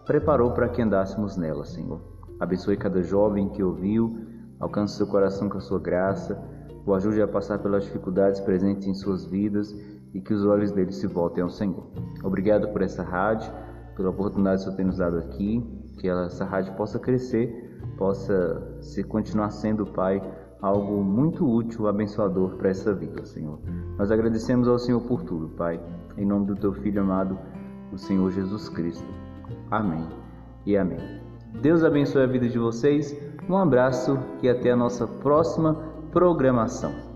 preparou 0.07 0.51
para 0.51 0.69
que 0.69 0.81
andássemos 0.81 1.35
nela, 1.35 1.65
Senhor. 1.65 1.99
Abençoe 2.39 2.77
cada 2.77 3.03
jovem 3.03 3.49
que 3.49 3.61
ouviu, 3.61 4.17
alcance 4.57 4.95
seu 4.95 5.05
coração 5.05 5.49
com 5.49 5.57
a 5.57 5.61
sua 5.61 5.79
graça, 5.79 6.41
o 6.85 6.93
ajude 6.93 7.21
a 7.21 7.27
passar 7.27 7.59
pelas 7.59 7.83
dificuldades 7.83 8.39
presentes 8.39 8.87
em 8.87 8.93
suas 8.93 9.25
vidas 9.25 9.75
e 10.13 10.21
que 10.21 10.33
os 10.33 10.45
olhos 10.45 10.71
deles 10.71 10.95
se 10.95 11.07
voltem 11.07 11.43
ao 11.43 11.49
Senhor. 11.49 11.83
Obrigado 12.23 12.69
por 12.69 12.81
essa 12.81 13.03
rádio, 13.03 13.51
pela 13.97 14.09
oportunidade 14.09 14.61
que 14.61 14.61
o 14.61 14.63
Senhor 14.65 14.77
tem 14.77 14.85
nos 14.85 14.97
dado 14.97 15.17
aqui, 15.17 15.61
que 15.99 16.07
essa 16.07 16.45
rádio 16.45 16.73
possa 16.75 16.97
crescer, 16.97 17.77
possa 17.97 18.77
se 18.79 19.03
continuar 19.03 19.49
sendo, 19.49 19.85
Pai, 19.85 20.21
algo 20.61 21.03
muito 21.03 21.45
útil, 21.45 21.85
abençoador 21.87 22.55
para 22.55 22.69
essa 22.69 22.93
vida, 22.93 23.25
Senhor. 23.25 23.59
Nós 23.97 24.09
agradecemos 24.09 24.69
ao 24.69 24.79
Senhor 24.79 25.01
por 25.01 25.23
tudo, 25.23 25.49
Pai, 25.49 25.81
em 26.15 26.25
nome 26.25 26.45
do 26.45 26.55
Teu 26.55 26.71
Filho 26.71 27.01
amado, 27.01 27.37
o 27.91 27.97
Senhor 27.97 28.31
Jesus 28.31 28.69
Cristo. 28.69 29.26
Amém 29.71 30.07
e 30.65 30.77
amém. 30.77 31.21
Deus 31.61 31.83
abençoe 31.83 32.23
a 32.23 32.27
vida 32.27 32.47
de 32.47 32.59
vocês. 32.59 33.15
Um 33.49 33.57
abraço 33.57 34.19
e 34.41 34.49
até 34.49 34.71
a 34.71 34.75
nossa 34.75 35.07
próxima 35.07 35.75
programação. 36.11 37.06